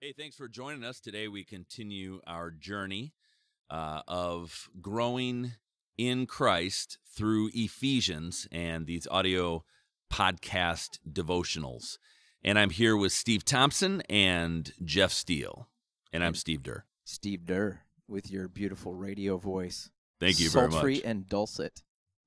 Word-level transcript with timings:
Hey, 0.00 0.12
thanks 0.16 0.36
for 0.36 0.46
joining 0.48 0.84
us 0.84 1.00
today. 1.00 1.26
We 1.26 1.42
continue 1.44 2.20
our 2.26 2.52
journey 2.52 3.14
uh, 3.68 4.02
of 4.06 4.68
growing 4.80 5.52
in 5.96 6.26
Christ 6.26 6.98
through 7.16 7.50
Ephesians 7.52 8.46
and 8.52 8.86
these 8.86 9.08
audio 9.10 9.64
podcast 10.12 11.00
devotionals. 11.10 11.98
And 12.44 12.58
I'm 12.60 12.70
here 12.70 12.96
with 12.96 13.12
Steve 13.12 13.44
Thompson 13.44 14.02
and 14.08 14.72
Jeff 14.84 15.10
Steele. 15.10 15.68
And 16.12 16.22
I'm 16.22 16.34
Steve 16.34 16.62
Durr. 16.62 16.84
Steve 17.04 17.44
Durr 17.44 17.80
with 18.06 18.30
your 18.30 18.46
beautiful 18.46 18.94
radio 18.94 19.36
voice. 19.36 19.90
Thank 20.20 20.38
you 20.38 20.48
very 20.48 20.70
Sultry 20.70 20.94
much. 20.94 21.02
and 21.04 21.28
dulcet. 21.28 21.82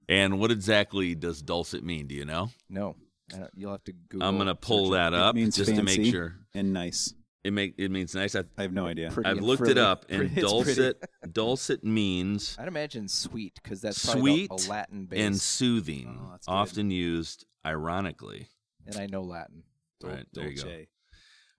And 0.10 0.40
what 0.40 0.52
exactly 0.52 1.16
does 1.16 1.42
dulcet 1.42 1.86
mean? 1.86 2.08
Do 2.08 2.16
you 2.16 2.26
know? 2.26 2.50
No, 2.70 2.98
I 3.34 3.38
don't- 3.38 3.52
you'll 3.56 3.72
have 3.72 3.84
to 3.86 3.94
Google. 3.94 4.28
I'm 4.28 4.36
going 4.36 4.48
to 4.48 4.56
pull 4.56 4.90
that 4.90 5.14
up 5.14 5.36
means 5.36 5.56
just 5.56 5.74
to 5.74 5.82
make 5.82 6.04
sure. 6.12 6.36
and 6.54 6.74
nice. 6.74 7.14
It 7.44 7.54
make 7.54 7.74
it 7.78 7.90
means 7.90 8.14
nice. 8.14 8.36
I, 8.36 8.44
I 8.58 8.62
have 8.62 8.74
no 8.74 8.86
idea. 8.86 9.10
Pretty 9.12 9.28
I've 9.30 9.38
and 9.38 9.46
looked 9.46 9.68
it 9.68 9.78
up, 9.78 10.06
and 10.10 10.20
Pretty- 10.20 10.42
it's 10.42 10.50
dulcet 10.52 11.04
dulcet 11.34 11.84
means 11.84 12.56
I'd 12.60 12.68
imagine 12.68 13.08
sweet 13.08 13.56
because 13.64 13.82
that's 13.82 14.06
probably 14.06 14.48
sweet 14.48 14.52
a 14.68 14.70
Latin 14.70 15.06
base, 15.06 15.26
and 15.26 15.40
soothing, 15.42 16.20
Oh, 16.22 16.30
that's 16.32 16.46
good. 16.46 16.54
often 16.54 16.92
used 16.92 17.46
ironically. 17.66 18.48
and 18.86 18.96
I 18.98 19.08
know 19.08 19.22
Latin. 19.22 19.64
Dol- 20.00 20.12
Right, 20.12 20.26
there 20.34 20.50
you 20.50 20.56
go. 20.58 20.64
dolce. 20.64 20.88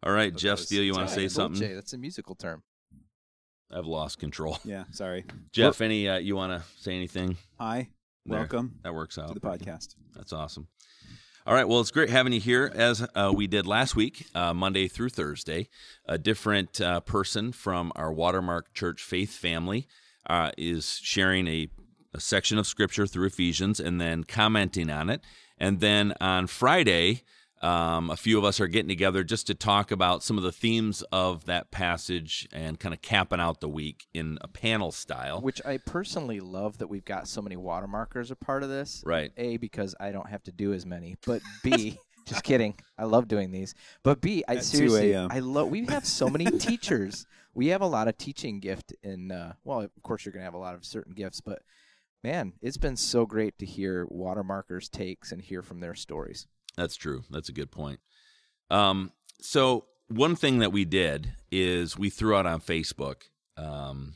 All 0.05 0.13
right, 0.13 0.33
But 0.33 0.41
Jeff 0.41 0.59
that 0.59 0.65
Steele, 0.67 0.83
you 0.85 0.93
want 0.95 1.09
to 1.09 1.15
say 1.15 1.25
Italian. 1.25 1.55
something? 1.55 1.75
That's 1.75 1.93
a 1.93 1.99
musical 1.99 2.35
term. 2.37 2.63
I've 3.73 3.87
lost 3.87 4.19
control. 4.19 4.59
Yeah, 4.65 4.85
sorry. 4.91 5.25
Jeff, 5.53 5.81
any 5.81 6.09
uh, 6.09 6.19
you 6.19 6.37
want 6.37 6.53
to 6.53 6.69
say 6.81 6.95
anything? 6.95 7.37
Hi, 7.59 7.89
There. 8.27 8.39
welcome 8.39 8.79
That 8.85 8.95
works 8.95 9.15
to 9.17 9.23
out. 9.25 9.35
the 9.35 9.41
podcast. 9.41 9.95
That's 10.15 10.33
awesome. 10.33 10.67
All 11.45 11.55
right. 11.55 11.67
Well, 11.67 11.81
it's 11.81 11.91
great 11.91 12.09
having 12.09 12.33
you 12.33 12.39
here 12.39 12.71
as 12.73 13.05
uh, 13.17 13.33
we 13.35 13.49
did 13.49 13.67
last 13.67 13.97
week, 13.97 14.29
uh, 14.33 14.55
Monday 14.55 14.87
through 14.87 15.09
Thursday. 15.09 15.69
A 16.07 16.17
different 16.17 16.81
uh, 16.81 17.01
person 17.01 17.51
from 17.51 17.91
our 17.97 18.13
Watermark 18.13 18.73
Church 18.75 19.03
faith 19.03 19.33
family 19.33 19.89
uh, 20.31 20.53
is 20.57 21.01
sharing 21.03 21.49
a, 21.49 21.69
a 22.15 22.21
section 22.21 22.59
of 22.59 22.67
scripture 22.69 23.09
through 23.09 23.27
Ephesians 23.27 23.81
and 23.81 24.01
then 24.01 24.23
commenting 24.23 24.89
on 24.89 25.11
it. 25.11 25.21
And 25.59 25.81
then 25.81 26.15
on 26.21 26.47
Friday, 26.47 27.25
um, 27.63 28.11
a 28.11 28.17
few 28.17 28.39
of 28.39 28.45
us 28.45 28.61
are 28.61 28.67
getting 28.67 28.89
together 28.89 29.23
just 29.23 29.47
to 29.47 29.55
talk 29.55 29.91
about 29.91 30.23
some 30.23 30.37
of 30.37 30.43
the 30.43 30.53
themes 30.53 31.03
of 31.13 31.45
that 31.45 31.71
passage 31.71 32.49
and 32.53 32.79
kind 32.81 32.93
of 32.93 33.03
capping 33.03 33.41
out 33.41 33.61
the 33.61 33.69
week 33.69 34.07
in 34.13 34.39
a 34.41 34.49
panel 34.49 34.91
style. 34.91 35.41
Which 35.41 35.65
I 35.65 35.79
personally 35.79 36.41
love 36.41 36.79
that 36.79 36.89
we've 36.89 37.05
got 37.05 37.29
so 37.29 37.41
many 37.41 37.57
watermarkers 37.57 38.31
a 38.31 38.37
part 38.37 38.63
of 38.63 38.69
this. 38.69 39.03
Right. 39.07 39.33
A 39.37 39.59
because 39.59 39.95
I 40.01 40.11
don't 40.13 40.29
have 40.29 40.43
to 40.45 40.53
do 40.53 40.73
as 40.73 40.85
many, 40.85 41.17
but 41.25 41.43
B. 41.63 41.99
Just 42.27 42.45
kidding. 42.45 42.75
I 42.97 43.05
love 43.05 43.27
doing 43.27 43.51
these. 43.51 43.75
But 44.03 44.21
B, 44.21 44.45
I 44.47 44.57
At 44.57 44.65
seriously, 44.65 45.13
a.m.. 45.13 45.29
I 45.33 45.41
love. 45.41 45.69
We 45.69 45.85
have 45.87 46.07
so 46.07 46.29
many 46.29 46.45
teachers. 46.59 47.27
We 47.55 47.69
have 47.69 47.81
a 47.81 47.87
lot 47.87 48.09
of 48.09 48.17
teaching 48.17 48.61
gift 48.61 48.93
in. 49.03 49.33
Uh, 49.33 49.55
well, 49.65 49.81
of 49.81 50.03
course, 50.03 50.25
you're 50.25 50.33
gonna 50.33 50.45
have 50.45 50.55
a 50.55 50.59
lot 50.59 50.75
of 50.75 50.85
certain 50.85 51.15
gifts, 51.15 51.41
but 51.41 51.63
man, 52.23 52.53
it's 52.63 52.77
been 52.77 52.97
so 52.97 53.27
great 53.27 53.59
to 53.59 53.67
hear 53.67 54.07
watermarkers 54.07 54.89
takes 54.89 55.33
and 55.33 55.43
hear 55.43 55.63
from 55.63 55.81
their 55.81 55.95
stories. 55.95 56.47
That's 56.77 56.97
true. 56.97 57.25
That's 57.31 57.49
a 57.49 57.53
good 57.53 57.71
point. 57.71 58.01
Um, 58.71 59.13
so 59.41 59.87
one 60.09 60.37
thing 60.37 60.61
that 60.61 60.73
we 60.73 60.85
did 60.85 61.33
is 61.51 61.99
we 61.99 62.11
threw 62.11 62.35
out 62.35 62.47
on 62.47 62.61
Facebook, 62.61 63.23
um, 63.57 64.15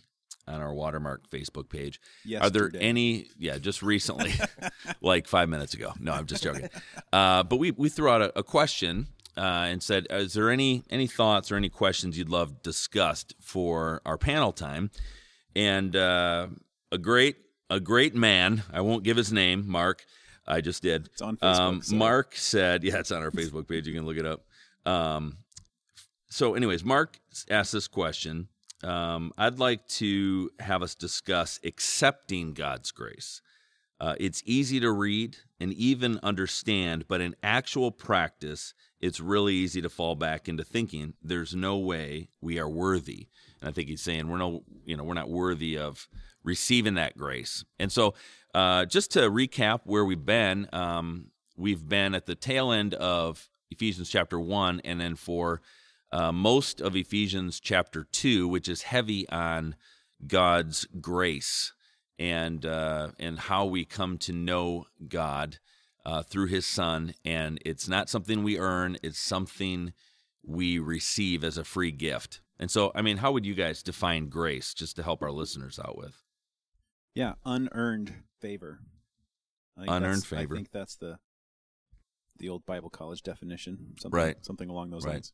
on 0.49 0.61
our 0.61 0.73
watermark 0.73 1.29
Facebook 1.29 1.69
page. 1.69 2.01
Yes. 2.25 2.43
Are 2.43 2.51
there 2.51 2.71
any? 2.79 3.29
Yeah, 3.39 3.59
just 3.59 3.83
recently, 3.83 4.33
like 5.01 5.27
five 5.27 5.49
minutes 5.49 5.75
ago. 5.75 5.93
No, 5.99 6.13
I'm 6.13 6.27
just 6.27 6.43
joking. 6.43 6.69
Uh, 7.13 7.43
but 7.43 7.57
we 7.57 7.73
we 7.73 7.89
threw 7.89 8.09
out 8.09 8.23
a, 8.23 8.39
a 8.39 8.43
question 8.43 9.09
uh, 9.37 9.41
and 9.41 9.83
said, 9.83 10.07
"Is 10.11 10.35
there 10.35 10.51
any 10.51 10.85
any 10.89 11.07
thoughts 11.07 11.51
or 11.51 11.57
any 11.57 11.69
questions 11.69 12.17
you'd 12.17 12.29
love 12.29 12.63
discussed 12.63 13.35
for 13.41 14.01
our 14.07 14.17
panel 14.17 14.53
time?" 14.53 14.91
And 15.57 15.97
uh, 15.97 16.49
a 16.93 16.99
great 16.99 17.37
a 17.69 17.81
great 17.81 18.15
man. 18.15 18.63
I 18.73 18.81
won't 18.81 19.03
give 19.03 19.17
his 19.17 19.33
name, 19.33 19.69
Mark. 19.69 20.05
I 20.49 20.61
just 20.61 20.83
did. 20.83 21.07
It's 21.13 21.23
on 21.23 21.37
Facebook, 21.37 21.59
Um, 21.59 21.83
so- 21.83 21.97
Mark 21.97 22.37
said, 22.37 22.85
"Yeah, 22.85 22.99
it's 22.99 23.11
on 23.11 23.23
our 23.23 23.31
Facebook 23.31 23.67
page. 23.69 23.87
You 23.87 23.95
can 23.95 24.07
look 24.07 24.17
it 24.17 24.27
up." 24.27 24.47
Um, 24.85 25.39
so, 26.29 26.55
anyways, 26.55 26.85
Mark 26.85 27.19
asked 27.51 27.73
this 27.73 27.89
question. 27.89 28.49
Um, 28.85 29.33
I'd 29.39 29.59
like 29.59 29.89
to 29.89 30.51
have 30.61 30.83
us 30.83 30.95
discuss 30.95 31.59
accepting 31.65 32.53
God's 32.53 32.91
grace. 32.91 33.41
Uh, 33.99 34.15
it's 34.21 34.43
easy 34.45 34.79
to 34.81 34.93
read 34.93 35.39
and 35.59 35.73
even 35.73 36.19
understand, 36.23 37.09
but 37.09 37.23
in 37.23 37.35
actual 37.43 37.91
practice, 37.91 38.75
it's 39.01 39.19
really 39.21 39.55
easy 39.55 39.81
to 39.81 39.89
fall 39.89 40.15
back 40.15 40.49
into 40.49 40.63
thinking 40.63 41.15
there's 41.23 41.55
no 41.55 41.79
way 41.79 42.29
we 42.43 42.59
are 42.59 42.69
worthy. 42.69 43.29
And 43.61 43.71
I 43.71 43.73
think 43.73 43.89
he's 43.89 44.03
saying 44.03 44.29
we're 44.29 44.37
no, 44.37 44.65
you 44.85 44.97
know, 44.97 45.05
we're 45.05 45.15
not 45.15 45.31
worthy 45.31 45.79
of 45.79 46.07
receiving 46.47 46.95
that 46.95 47.19
grace. 47.19 47.65
And 47.79 47.93
so, 47.93 48.15
uh, 48.55 48.87
just 48.87 49.11
to 49.11 49.31
recap 49.31 49.81
where 49.85 50.05
we've 50.05 50.25
been, 50.25 50.67
um, 50.73 51.27
we've 51.59 51.87
been 51.87 52.15
at 52.15 52.25
the 52.25 52.35
tail 52.35 52.73
end 52.73 52.95
of 52.95 53.51
Ephesians 53.71 54.09
chapter 54.09 54.41
one, 54.41 54.81
and 54.85 54.99
then 54.99 55.17
for 55.17 55.61
uh, 56.13 56.33
most 56.33 56.81
of 56.81 56.97
Ephesians 56.97 57.61
chapter 57.61 58.05
2, 58.05 58.49
which 58.49 58.69
is 58.69 58.83
heavy 58.83 59.29
on 59.29 59.75
God's 60.27 60.87
grace 61.01 61.73
and 62.19 62.65
uh, 62.65 63.09
and 63.19 63.39
how 63.39 63.67
we 63.67 63.85
come 63.85 64.17
to 64.19 64.33
know 64.33 64.87
God 65.07 65.59
uh, 66.07 66.23
through 66.23 66.47
His 66.47 66.67
Son. 66.67 67.13
And 67.25 67.59
it's 67.67 67.89
not 67.89 68.09
something 68.09 68.43
we 68.43 68.59
earn; 68.59 68.97
it's 69.03 69.19
something 69.19 69.93
we 70.43 70.79
receive 70.79 71.45
as 71.45 71.59
a 71.59 71.65
free 71.65 71.91
gift. 71.91 72.41
And 72.59 72.71
so, 72.71 72.93
I 72.95 73.03
mean, 73.03 73.19
how 73.19 73.33
would 73.33 73.45
you 73.45 73.55
guys 73.55 73.83
define 73.83 74.29
grace, 74.29 74.73
just 74.73 74.97
to 74.97 75.03
help 75.03 75.23
our 75.23 75.33
listeners 75.33 75.79
out 75.79 75.99
with? 75.99 76.23
Yeah, 77.17 77.33
unearned 77.47 78.13
favor. 78.41 78.79
Unearned 79.77 80.25
favor. 80.25 80.55
I 80.55 80.57
think 80.59 80.71
that's 80.71 80.97
the 80.97 81.19
the 82.39 82.51
old 82.51 82.67
Bible 82.67 82.91
college 82.91 83.23
definition. 83.23 83.95
Something, 83.99 84.17
Right. 84.17 84.45
Something 84.45 84.69
along 84.69 84.91
those 84.91 85.07
Right. 85.07 85.15
lines. 85.15 85.33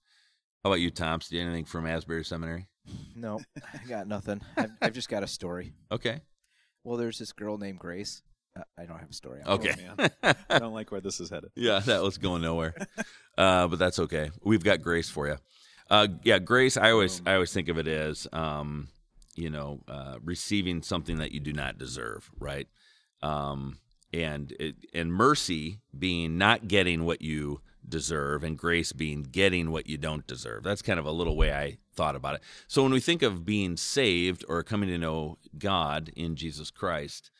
How 0.62 0.70
about 0.70 0.80
you, 0.80 0.90
Tom? 0.92 1.18
Do 1.18 1.36
you 1.36 1.42
anything 1.42 1.64
from 1.64 1.84
Asbury 1.84 2.24
Seminary? 2.24 2.68
No, 3.16 3.40
I 3.74 3.84
got 3.88 4.06
nothing. 4.06 4.40
I've, 4.56 4.70
I've 4.80 4.92
just 4.92 5.08
got 5.08 5.24
a 5.24 5.26
story. 5.26 5.74
Okay. 5.90 6.20
Well, 6.84 6.96
there's 6.96 7.18
this 7.18 7.32
girl 7.32 7.58
named 7.58 7.80
Grace. 7.80 8.22
Uh, 8.56 8.62
I 8.78 8.84
don't 8.84 9.00
have 9.00 9.10
a 9.10 9.14
story. 9.14 9.40
Okay. 9.44 9.74
I 10.22 10.58
don't 10.60 10.72
like 10.74 10.92
where 10.92 11.00
this 11.00 11.18
is 11.18 11.30
headed. 11.30 11.50
Yeah, 11.56 11.80
that 11.80 12.02
was 12.02 12.18
going 12.18 12.42
nowhere. 12.42 12.74
uh, 13.38 13.66
but 13.66 13.80
that's 13.80 13.98
okay. 13.98 14.30
We've 14.44 14.62
got 14.62 14.80
grace 14.82 15.08
for 15.10 15.26
you. 15.26 15.38
Uh, 15.90 16.06
yeah, 16.22 16.38
grace. 16.38 16.76
I 16.76 16.92
always 16.92 17.20
I 17.26 17.34
always 17.34 17.52
think 17.52 17.68
of 17.68 17.78
it 17.78 17.88
as 17.88 18.28
um, 18.32 18.88
you 19.36 19.50
know 19.50 19.80
uh, 19.88 20.16
receiving 20.22 20.82
something 20.82 21.16
that 21.18 21.32
you 21.32 21.40
do 21.40 21.52
not 21.52 21.78
deserve, 21.78 22.30
right? 22.38 22.68
Um, 23.22 23.78
and 24.12 24.52
it, 24.60 24.76
and 24.92 25.12
mercy 25.12 25.78
being 25.98 26.36
not 26.36 26.68
getting 26.68 27.04
what 27.04 27.22
you 27.22 27.60
deserve, 27.88 28.44
and 28.44 28.58
grace 28.58 28.92
being 28.92 29.22
getting 29.22 29.70
what 29.70 29.88
you 29.88 29.98
don't 29.98 30.26
deserve. 30.26 30.62
That's 30.62 30.82
kind 30.82 31.00
of 31.00 31.06
a 31.06 31.10
little 31.10 31.36
way 31.36 31.52
I 31.52 31.78
thought 31.94 32.16
about 32.16 32.36
it. 32.36 32.42
So 32.68 32.82
when 32.82 32.92
we 32.92 33.00
think 33.00 33.22
of 33.22 33.44
being 33.44 33.76
saved 33.76 34.44
or 34.48 34.62
coming 34.62 34.88
to 34.88 34.98
know 34.98 35.38
God 35.58 36.10
in 36.14 36.36
Jesus 36.36 36.70
Christ, 36.70 37.30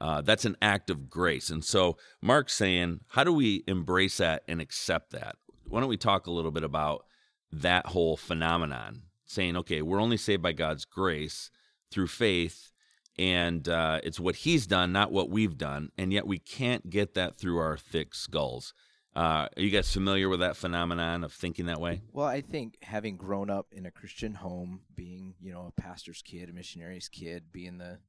uh, 0.00 0.20
that's 0.20 0.44
an 0.44 0.56
act 0.60 0.90
of 0.90 1.08
grace. 1.08 1.50
And 1.50 1.64
so 1.64 1.96
Mark's 2.20 2.54
saying, 2.54 3.00
how 3.10 3.24
do 3.24 3.32
we 3.32 3.62
embrace 3.68 4.16
that 4.16 4.42
and 4.48 4.60
accept 4.60 5.12
that? 5.12 5.36
Why 5.68 5.80
don't 5.80 5.88
we 5.88 5.96
talk 5.96 6.26
a 6.26 6.32
little 6.32 6.50
bit 6.50 6.64
about 6.64 7.04
that 7.52 7.86
whole 7.86 8.16
phenomenon? 8.16 9.02
Saying, 9.32 9.56
okay, 9.56 9.80
we're 9.80 9.98
only 9.98 10.18
saved 10.18 10.42
by 10.42 10.52
God's 10.52 10.84
grace 10.84 11.50
through 11.90 12.08
faith, 12.08 12.70
and 13.18 13.66
uh, 13.66 13.98
it's 14.04 14.20
what 14.20 14.36
He's 14.36 14.66
done, 14.66 14.92
not 14.92 15.10
what 15.10 15.30
we've 15.30 15.56
done, 15.56 15.90
and 15.96 16.12
yet 16.12 16.26
we 16.26 16.38
can't 16.38 16.90
get 16.90 17.14
that 17.14 17.34
through 17.34 17.56
our 17.56 17.78
thick 17.78 18.14
skulls. 18.14 18.74
Uh, 19.16 19.48
are 19.56 19.62
you 19.62 19.70
guys 19.70 19.90
familiar 19.90 20.28
with 20.28 20.40
that 20.40 20.54
phenomenon 20.54 21.24
of 21.24 21.32
thinking 21.32 21.64
that 21.64 21.80
way? 21.80 22.02
Well, 22.12 22.26
I 22.26 22.42
think 22.42 22.76
having 22.82 23.16
grown 23.16 23.48
up 23.48 23.68
in 23.72 23.86
a 23.86 23.90
Christian 23.90 24.34
home, 24.34 24.82
being, 24.94 25.34
you 25.40 25.50
know, 25.50 25.72
a 25.74 25.80
pastor's 25.80 26.20
kid, 26.20 26.50
a 26.50 26.52
missionary's 26.52 27.08
kid, 27.08 27.44
being 27.52 27.78
the, 27.78 28.00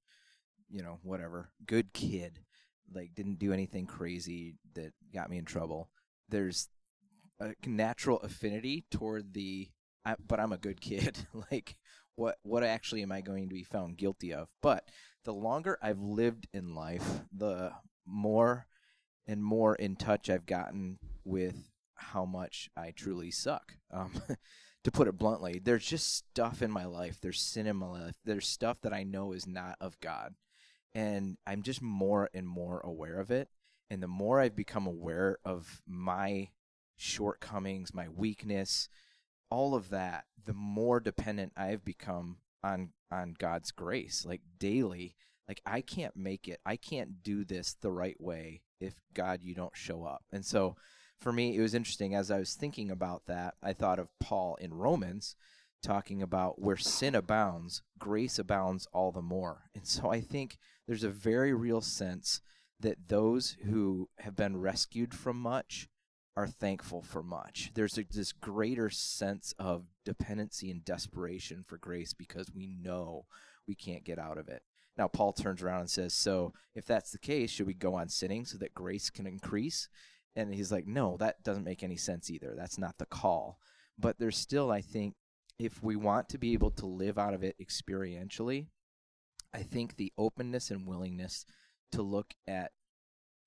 you 0.69 0.83
know, 0.83 0.99
whatever, 1.03 1.51
good 1.65 1.93
kid, 1.93 2.39
like 2.93 3.15
didn't 3.15 3.39
do 3.39 3.53
anything 3.53 3.85
crazy 3.85 4.55
that 4.75 4.91
got 5.13 5.29
me 5.29 5.37
in 5.37 5.45
trouble. 5.45 5.89
There's 6.27 6.67
a 7.39 7.53
natural 7.65 8.19
affinity 8.19 8.83
toward 8.91 9.33
the, 9.33 9.69
I, 10.05 10.15
but 10.27 10.39
I'm 10.39 10.53
a 10.53 10.57
good 10.57 10.81
kid. 10.81 11.17
like, 11.51 11.75
what 12.15 12.37
what 12.43 12.63
actually 12.63 13.01
am 13.01 13.11
I 13.11 13.21
going 13.21 13.49
to 13.49 13.55
be 13.55 13.63
found 13.63 13.97
guilty 13.97 14.33
of? 14.33 14.49
But 14.61 14.89
the 15.23 15.33
longer 15.33 15.77
I've 15.81 16.01
lived 16.01 16.47
in 16.53 16.75
life, 16.75 17.21
the 17.35 17.71
more 18.05 18.67
and 19.27 19.43
more 19.43 19.75
in 19.75 19.95
touch 19.95 20.29
I've 20.29 20.45
gotten 20.45 20.99
with 21.23 21.55
how 21.95 22.25
much 22.25 22.69
I 22.75 22.91
truly 22.91 23.31
suck. 23.31 23.73
Um, 23.91 24.11
to 24.83 24.91
put 24.91 25.07
it 25.07 25.17
bluntly, 25.17 25.61
there's 25.63 25.85
just 25.85 26.15
stuff 26.15 26.61
in 26.61 26.71
my 26.71 26.85
life. 26.85 27.19
There's 27.21 27.39
sin 27.39 27.67
in 27.67 27.77
my 27.77 27.87
life. 27.87 28.15
There's 28.25 28.47
stuff 28.47 28.81
that 28.81 28.93
I 28.93 29.03
know 29.03 29.31
is 29.31 29.47
not 29.47 29.77
of 29.79 29.99
God. 30.01 30.33
And 30.93 31.37
I'm 31.47 31.63
just 31.63 31.81
more 31.81 32.29
and 32.33 32.47
more 32.47 32.81
aware 32.81 33.19
of 33.19 33.31
it. 33.31 33.49
And 33.89 34.03
the 34.03 34.07
more 34.07 34.39
I've 34.39 34.55
become 34.55 34.85
aware 34.85 35.37
of 35.45 35.81
my 35.87 36.49
shortcomings, 36.97 37.93
my 37.93 38.09
weakness, 38.09 38.89
all 39.53 39.75
of 39.75 39.91
that, 39.91 40.25
the 40.43 40.53
more 40.53 40.99
dependent 40.99 41.53
I've 41.55 41.85
become 41.85 42.37
on 42.63 42.89
on 43.11 43.35
God's 43.37 43.71
grace, 43.71 44.25
like 44.27 44.41
daily. 44.57 45.15
Like 45.47 45.61
I 45.65 45.81
can't 45.81 46.15
make 46.15 46.47
it. 46.47 46.59
I 46.65 46.75
can't 46.75 47.21
do 47.21 47.45
this 47.45 47.75
the 47.79 47.91
right 47.91 48.19
way 48.19 48.61
if 48.79 48.95
God 49.13 49.43
you 49.43 49.53
don't 49.53 49.75
show 49.75 50.05
up. 50.05 50.23
And 50.31 50.43
so 50.43 50.75
for 51.19 51.31
me 51.31 51.55
it 51.55 51.61
was 51.61 51.75
interesting 51.75 52.15
as 52.15 52.31
I 52.31 52.39
was 52.39 52.55
thinking 52.55 52.89
about 52.89 53.27
that, 53.27 53.53
I 53.61 53.73
thought 53.73 53.99
of 53.99 54.07
Paul 54.19 54.55
in 54.59 54.73
Romans 54.73 55.35
talking 55.83 56.23
about 56.23 56.59
where 56.59 56.77
sin 56.77 57.13
abounds, 57.13 57.83
grace 57.99 58.39
abounds 58.39 58.87
all 58.91 59.11
the 59.11 59.21
more. 59.21 59.69
And 59.75 59.85
so 59.85 60.09
I 60.09 60.21
think 60.21 60.57
there's 60.87 61.03
a 61.03 61.09
very 61.09 61.53
real 61.53 61.81
sense 61.81 62.41
that 62.79 63.07
those 63.07 63.57
who 63.65 64.09
have 64.19 64.35
been 64.35 64.57
rescued 64.57 65.13
from 65.13 65.37
much 65.37 65.89
are 66.35 66.47
thankful 66.47 67.01
for 67.01 67.21
much. 67.21 67.71
There's 67.75 67.97
a, 67.97 68.05
this 68.09 68.31
greater 68.31 68.89
sense 68.89 69.53
of 69.59 69.85
dependency 70.03 70.71
and 70.71 70.83
desperation 70.83 71.63
for 71.63 71.77
grace 71.77 72.13
because 72.13 72.51
we 72.53 72.67
know 72.67 73.25
we 73.67 73.75
can't 73.75 74.03
get 74.03 74.19
out 74.19 74.37
of 74.37 74.47
it. 74.47 74.63
Now, 74.97 75.07
Paul 75.07 75.33
turns 75.33 75.61
around 75.61 75.81
and 75.81 75.89
says, 75.89 76.13
So, 76.13 76.53
if 76.75 76.85
that's 76.85 77.11
the 77.11 77.19
case, 77.19 77.51
should 77.51 77.67
we 77.67 77.73
go 77.73 77.95
on 77.95 78.09
sinning 78.09 78.45
so 78.45 78.57
that 78.57 78.73
grace 78.73 79.09
can 79.09 79.25
increase? 79.25 79.89
And 80.35 80.53
he's 80.53 80.71
like, 80.71 80.87
No, 80.87 81.17
that 81.17 81.43
doesn't 81.43 81.63
make 81.63 81.83
any 81.83 81.97
sense 81.97 82.29
either. 82.29 82.53
That's 82.55 82.77
not 82.77 82.97
the 82.97 83.05
call. 83.05 83.59
But 83.97 84.17
there's 84.19 84.37
still, 84.37 84.71
I 84.71 84.81
think, 84.81 85.15
if 85.59 85.83
we 85.83 85.95
want 85.95 86.29
to 86.29 86.37
be 86.37 86.53
able 86.53 86.71
to 86.71 86.85
live 86.85 87.17
out 87.17 87.33
of 87.33 87.43
it 87.43 87.55
experientially, 87.61 88.67
I 89.53 89.61
think 89.61 89.95
the 89.95 90.11
openness 90.17 90.71
and 90.71 90.87
willingness 90.87 91.45
to 91.91 92.01
look 92.01 92.33
at 92.47 92.71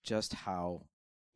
just 0.04 0.32
how 0.34 0.82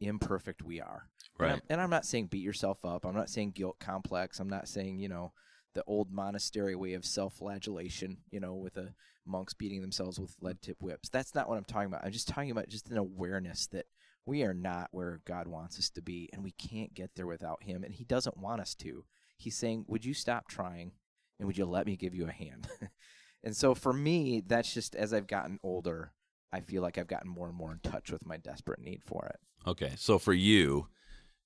imperfect 0.01 0.63
we 0.63 0.81
are. 0.81 1.07
Right. 1.39 1.53
And 1.53 1.55
I'm, 1.55 1.63
and 1.71 1.81
I'm 1.81 1.91
not 1.91 2.07
saying 2.07 2.27
beat 2.27 2.43
yourself 2.43 2.85
up. 2.85 3.05
I'm 3.05 3.15
not 3.15 3.31
saying 3.31 3.53
guilt 3.53 3.79
complex. 3.79 4.41
I'm 4.41 4.49
not 4.49 4.69
saying, 4.69 4.99
you 4.99 5.09
know, 5.09 5.33
the 5.75 5.85
old 5.87 6.11
monastery 6.11 6.75
way 6.75 6.95
of 6.95 7.05
self 7.05 7.35
flagellation, 7.35 8.19
you 8.31 8.41
know, 8.41 8.55
with 8.55 8.75
the 8.75 8.95
monks 9.27 9.55
beating 9.55 9.81
themselves 9.81 10.19
with 10.19 10.37
lead 10.41 10.61
tip 10.63 10.83
whips. 10.83 11.09
That's 11.09 11.35
not 11.35 11.49
what 11.49 11.59
I'm 11.59 11.65
talking 11.65 11.89
about. 11.89 12.05
I'm 12.05 12.13
just 12.13 12.29
talking 12.29 12.51
about 12.51 12.69
just 12.69 12.91
an 12.91 12.99
awareness 12.99 13.67
that 13.69 13.87
we 14.27 14.43
are 14.43 14.55
not 14.55 14.89
where 14.93 15.21
God 15.25 15.47
wants 15.47 15.79
us 15.79 15.91
to 15.91 16.03
be 16.03 16.29
and 16.33 16.43
we 16.43 16.53
can't 16.53 16.95
get 16.95 17.11
there 17.15 17.27
without 17.27 17.63
Him. 17.63 17.85
And 17.85 17.95
He 17.95 18.05
doesn't 18.05 18.37
want 18.37 18.61
us 18.61 18.75
to. 18.77 19.05
He's 19.37 19.57
saying, 19.57 19.85
Would 19.89 20.05
you 20.05 20.15
stop 20.15 20.49
trying 20.49 20.93
and 21.39 21.47
would 21.47 21.59
you 21.59 21.65
let 21.65 21.87
me 21.87 21.97
give 21.97 22.15
you 22.15 22.27
a 22.27 22.33
hand? 22.33 22.69
and 23.45 23.57
so 23.57 23.75
for 23.75 23.93
me, 23.93 24.43
that's 24.47 24.75
just 24.75 24.95
as 24.95 25.13
I've 25.13 25.27
gotten 25.27 25.59
older, 25.63 26.13
I 26.53 26.61
feel 26.61 26.83
like 26.83 26.99
I've 26.99 27.07
gotten 27.07 27.31
more 27.31 27.49
and 27.49 27.57
more 27.57 27.73
in 27.73 27.79
touch 27.79 28.11
with 28.11 28.27
my 28.27 28.37
desperate 28.37 28.81
need 28.81 29.03
for 29.05 29.27
it. 29.27 29.69
Okay. 29.69 29.93
So 29.97 30.19
for 30.19 30.33
you, 30.33 30.89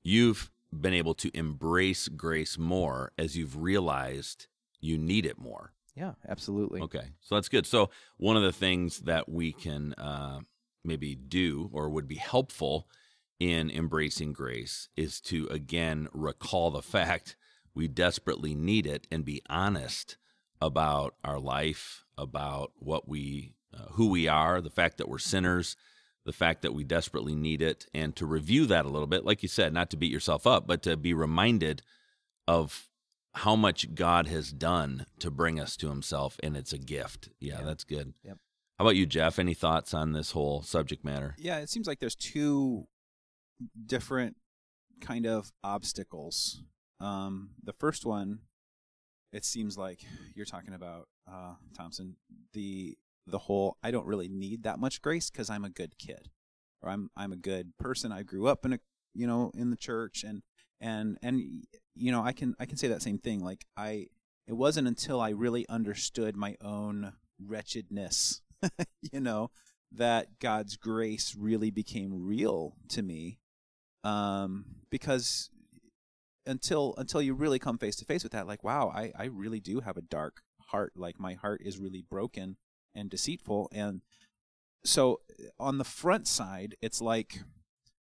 you've 0.02 0.50
been 0.72 0.94
able 0.94 1.14
to 1.14 1.30
embrace 1.36 2.08
grace 2.08 2.58
more 2.58 3.12
as 3.18 3.36
you've 3.36 3.60
realized 3.60 4.46
you 4.80 4.98
need 4.98 5.26
it 5.26 5.38
more. 5.38 5.72
Yeah, 5.94 6.12
absolutely. 6.28 6.80
Okay. 6.82 7.12
So 7.20 7.36
that's 7.36 7.48
good. 7.48 7.66
So 7.66 7.90
one 8.16 8.36
of 8.36 8.42
the 8.42 8.52
things 8.52 9.00
that 9.00 9.28
we 9.28 9.52
can 9.52 9.94
uh, 9.94 10.40
maybe 10.84 11.14
do 11.14 11.70
or 11.72 11.88
would 11.88 12.08
be 12.08 12.16
helpful 12.16 12.88
in 13.40 13.70
embracing 13.70 14.32
grace 14.32 14.88
is 14.96 15.20
to 15.20 15.46
again 15.48 16.08
recall 16.12 16.70
the 16.70 16.82
fact 16.82 17.36
we 17.74 17.88
desperately 17.88 18.54
need 18.54 18.86
it 18.86 19.06
and 19.10 19.24
be 19.24 19.42
honest 19.48 20.16
about 20.60 21.14
our 21.24 21.40
life, 21.40 22.04
about 22.16 22.72
what 22.76 23.08
we 23.08 23.54
uh, 23.74 23.86
who 23.92 24.08
we 24.08 24.28
are, 24.28 24.60
the 24.60 24.70
fact 24.70 24.98
that 24.98 25.08
we're 25.08 25.18
sinners, 25.18 25.76
the 26.24 26.32
fact 26.32 26.62
that 26.62 26.72
we 26.74 26.84
desperately 26.84 27.34
need 27.34 27.60
it, 27.60 27.86
and 27.94 28.14
to 28.16 28.24
review 28.26 28.66
that 28.66 28.84
a 28.86 28.88
little 28.88 29.06
bit, 29.06 29.24
like 29.24 29.42
you 29.42 29.48
said, 29.48 29.72
not 29.72 29.90
to 29.90 29.96
beat 29.96 30.12
yourself 30.12 30.46
up, 30.46 30.66
but 30.66 30.82
to 30.82 30.96
be 30.96 31.12
reminded 31.12 31.82
of 32.48 32.88
how 33.34 33.56
much 33.56 33.94
God 33.94 34.26
has 34.28 34.52
done 34.52 35.06
to 35.18 35.30
bring 35.30 35.58
us 35.58 35.76
to 35.78 35.88
Himself, 35.88 36.38
and 36.42 36.56
it's 36.56 36.72
a 36.72 36.78
gift. 36.78 37.30
Yeah, 37.40 37.58
Yeah. 37.58 37.64
that's 37.64 37.84
good. 37.84 38.14
Yep. 38.22 38.38
How 38.78 38.84
about 38.84 38.96
you, 38.96 39.06
Jeff? 39.06 39.38
Any 39.38 39.54
thoughts 39.54 39.92
on 39.94 40.12
this 40.12 40.30
whole 40.32 40.62
subject 40.62 41.04
matter? 41.04 41.34
Yeah, 41.38 41.58
it 41.58 41.68
seems 41.68 41.86
like 41.86 41.98
there's 42.00 42.16
two 42.16 42.86
different 43.86 44.36
kind 45.00 45.26
of 45.26 45.52
obstacles. 45.62 46.62
Um, 47.00 47.50
the 47.62 47.72
first 47.72 48.04
one, 48.06 48.40
it 49.32 49.44
seems 49.44 49.76
like 49.76 50.00
you're 50.34 50.46
talking 50.46 50.74
about 50.74 51.08
uh, 51.30 51.54
Thompson. 51.76 52.16
The 52.52 52.96
the 53.26 53.38
whole 53.38 53.76
I 53.82 53.90
don't 53.90 54.06
really 54.06 54.28
need 54.28 54.62
that 54.62 54.78
much 54.78 55.02
grace 55.02 55.30
because 55.30 55.50
I'm 55.50 55.64
a 55.64 55.70
good 55.70 55.98
kid, 55.98 56.28
or 56.82 56.90
I'm 56.90 57.10
I'm 57.16 57.32
a 57.32 57.36
good 57.36 57.76
person. 57.78 58.12
I 58.12 58.22
grew 58.22 58.46
up 58.46 58.64
in 58.64 58.74
a 58.74 58.78
you 59.14 59.26
know 59.26 59.50
in 59.54 59.70
the 59.70 59.76
church 59.76 60.24
and 60.24 60.42
and 60.80 61.18
and 61.22 61.40
you 61.94 62.12
know 62.12 62.22
I 62.22 62.32
can 62.32 62.54
I 62.58 62.66
can 62.66 62.76
say 62.76 62.88
that 62.88 63.02
same 63.02 63.18
thing. 63.18 63.40
Like 63.40 63.64
I, 63.76 64.06
it 64.46 64.52
wasn't 64.52 64.88
until 64.88 65.20
I 65.20 65.30
really 65.30 65.66
understood 65.68 66.36
my 66.36 66.56
own 66.60 67.14
wretchedness, 67.44 68.42
you 69.12 69.20
know, 69.20 69.50
that 69.92 70.38
God's 70.38 70.76
grace 70.76 71.34
really 71.38 71.70
became 71.70 72.26
real 72.26 72.76
to 72.90 73.02
me. 73.02 73.38
Um, 74.02 74.66
because 74.90 75.48
until 76.46 76.94
until 76.98 77.22
you 77.22 77.32
really 77.32 77.58
come 77.58 77.78
face 77.78 77.96
to 77.96 78.04
face 78.04 78.22
with 78.22 78.32
that, 78.32 78.46
like, 78.46 78.62
wow, 78.62 78.92
I, 78.94 79.12
I 79.18 79.24
really 79.24 79.60
do 79.60 79.80
have 79.80 79.96
a 79.96 80.02
dark 80.02 80.42
heart. 80.68 80.92
Like 80.94 81.18
my 81.18 81.34
heart 81.34 81.62
is 81.64 81.78
really 81.78 82.04
broken 82.08 82.56
and 82.94 83.10
deceitful. 83.10 83.70
And 83.72 84.02
so 84.84 85.20
on 85.58 85.78
the 85.78 85.84
front 85.84 86.26
side, 86.26 86.76
it's 86.80 87.00
like 87.00 87.40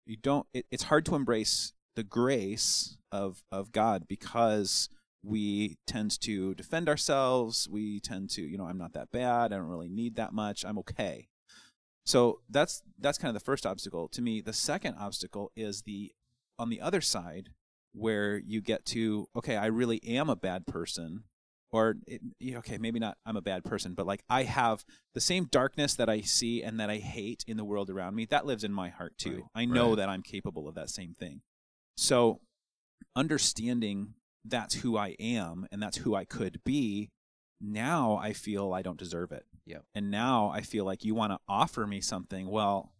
you 0.06 0.18
don't 0.18 0.48
it, 0.54 0.66
it's 0.72 0.84
hard 0.84 1.06
to 1.06 1.16
embrace 1.16 1.74
the 1.96 2.04
grace 2.04 2.98
of 3.12 3.44
of 3.52 3.72
God 3.72 4.08
because 4.08 4.90
we 5.24 5.78
tend 5.86 6.20
to 6.22 6.56
defend 6.56 6.88
ourselves. 6.88 7.68
We 7.70 8.00
tend 8.00 8.30
to, 8.32 8.42
you 8.42 8.58
know, 8.58 8.66
I'm 8.66 8.78
not 8.78 8.94
that 8.94 9.12
bad. 9.12 9.52
I 9.52 9.58
don't 9.58 9.68
really 9.68 9.90
need 9.90 10.16
that 10.16 10.34
much. 10.34 10.64
I'm 10.64 10.78
okay. 10.80 11.28
So 12.06 12.40
that's 12.50 12.82
that's 12.98 13.18
kind 13.18 13.30
of 13.30 13.40
the 13.40 13.46
first 13.46 13.66
obstacle 13.66 14.08
to 14.10 14.22
me. 14.22 14.42
The 14.42 14.54
second 14.54 14.96
obstacle 15.00 15.52
is 15.56 15.84
the 15.84 16.12
on 16.58 16.70
the 16.70 16.82
other 16.82 17.02
side 17.02 17.50
where 17.94 18.38
you 18.38 18.62
get 18.62 18.86
to 18.86 19.28
okay, 19.36 19.58
I 19.58 19.68
really 19.68 20.04
am 20.04 20.30
a 20.30 20.36
bad 20.36 20.66
person 20.66 21.24
or 21.72 21.96
it, 22.08 22.22
okay, 22.56 22.78
maybe 22.78 23.00
not 23.00 23.18
I'm 23.26 23.38
a 23.38 23.42
bad 23.42 23.64
person, 23.64 23.94
but 23.94 24.08
like 24.08 24.24
I 24.30 24.44
have 24.44 24.84
the 25.14 25.22
same 25.22 25.46
darkness 25.46 25.94
that 25.96 26.10
I 26.10 26.22
see 26.22 26.64
and 26.64 26.80
that 26.80 26.90
I 26.90 26.98
hate 26.98 27.44
in 27.48 27.58
the 27.58 27.66
world 27.66 27.90
around 27.90 28.16
me. 28.16 28.26
That 28.26 28.46
lives 28.46 28.64
in 28.64 28.74
my 28.74 28.90
heart 28.90 29.18
too. 29.18 29.50
I 29.54 29.66
know 29.66 29.90
right. 29.90 29.98
that 29.98 30.10
I'm 30.10 30.22
capable 30.22 30.68
of 30.68 30.76
that 30.76 30.90
same 30.90 31.16
thing. 31.20 31.42
So 31.98 32.40
understanding 33.16 34.14
that's 34.46 34.76
who 34.76 34.98
I 34.98 35.16
am 35.20 35.68
and 35.72 35.82
that's 35.82 35.98
who 35.98 36.16
I 36.16 36.26
could 36.26 36.62
be, 36.64 37.12
now 37.62 38.18
I 38.22 38.34
feel 38.34 38.74
I 38.74 38.82
don't 38.82 38.98
deserve 38.98 39.32
it. 39.32 39.46
Yep. 39.66 39.84
And 39.94 40.10
now 40.10 40.50
I 40.54 40.62
feel 40.62 40.86
like 40.86 41.04
you 41.04 41.14
want 41.14 41.34
to 41.34 41.40
offer 41.48 41.86
me 41.86 42.02
something. 42.02 42.50
Well, 42.50 42.94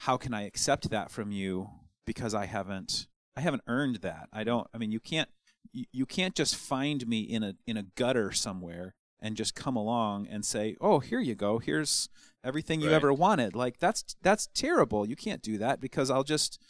how 0.00 0.16
can 0.16 0.34
I 0.34 0.42
accept 0.42 0.90
that 0.90 1.10
from 1.10 1.30
you 1.30 1.70
because 2.04 2.34
I 2.34 2.46
haven't 2.46 3.06
I 3.36 3.40
haven't 3.40 3.62
earned 3.66 3.96
that. 3.96 4.28
I 4.32 4.44
don't 4.44 4.66
I 4.74 4.78
mean 4.78 4.92
you 4.92 5.00
can't 5.00 5.28
you, 5.72 5.84
you 5.92 6.06
can't 6.06 6.34
just 6.34 6.56
find 6.56 7.06
me 7.06 7.20
in 7.20 7.42
a 7.42 7.54
in 7.66 7.76
a 7.76 7.84
gutter 7.94 8.32
somewhere 8.32 8.94
and 9.20 9.36
just 9.36 9.54
come 9.54 9.76
along 9.76 10.26
and 10.28 10.44
say, 10.44 10.76
"Oh, 10.80 10.98
here 11.00 11.20
you 11.20 11.34
go. 11.34 11.58
Here's 11.58 12.08
everything 12.44 12.80
you 12.80 12.88
Right. 12.88 12.96
ever 12.96 13.12
wanted." 13.12 13.54
Like 13.54 13.78
that's 13.78 14.16
that's 14.22 14.48
terrible. 14.54 15.06
You 15.08 15.16
can't 15.16 15.42
do 15.42 15.58
that 15.58 15.80
because 15.80 16.10
I'll 16.10 16.24
just 16.24 16.60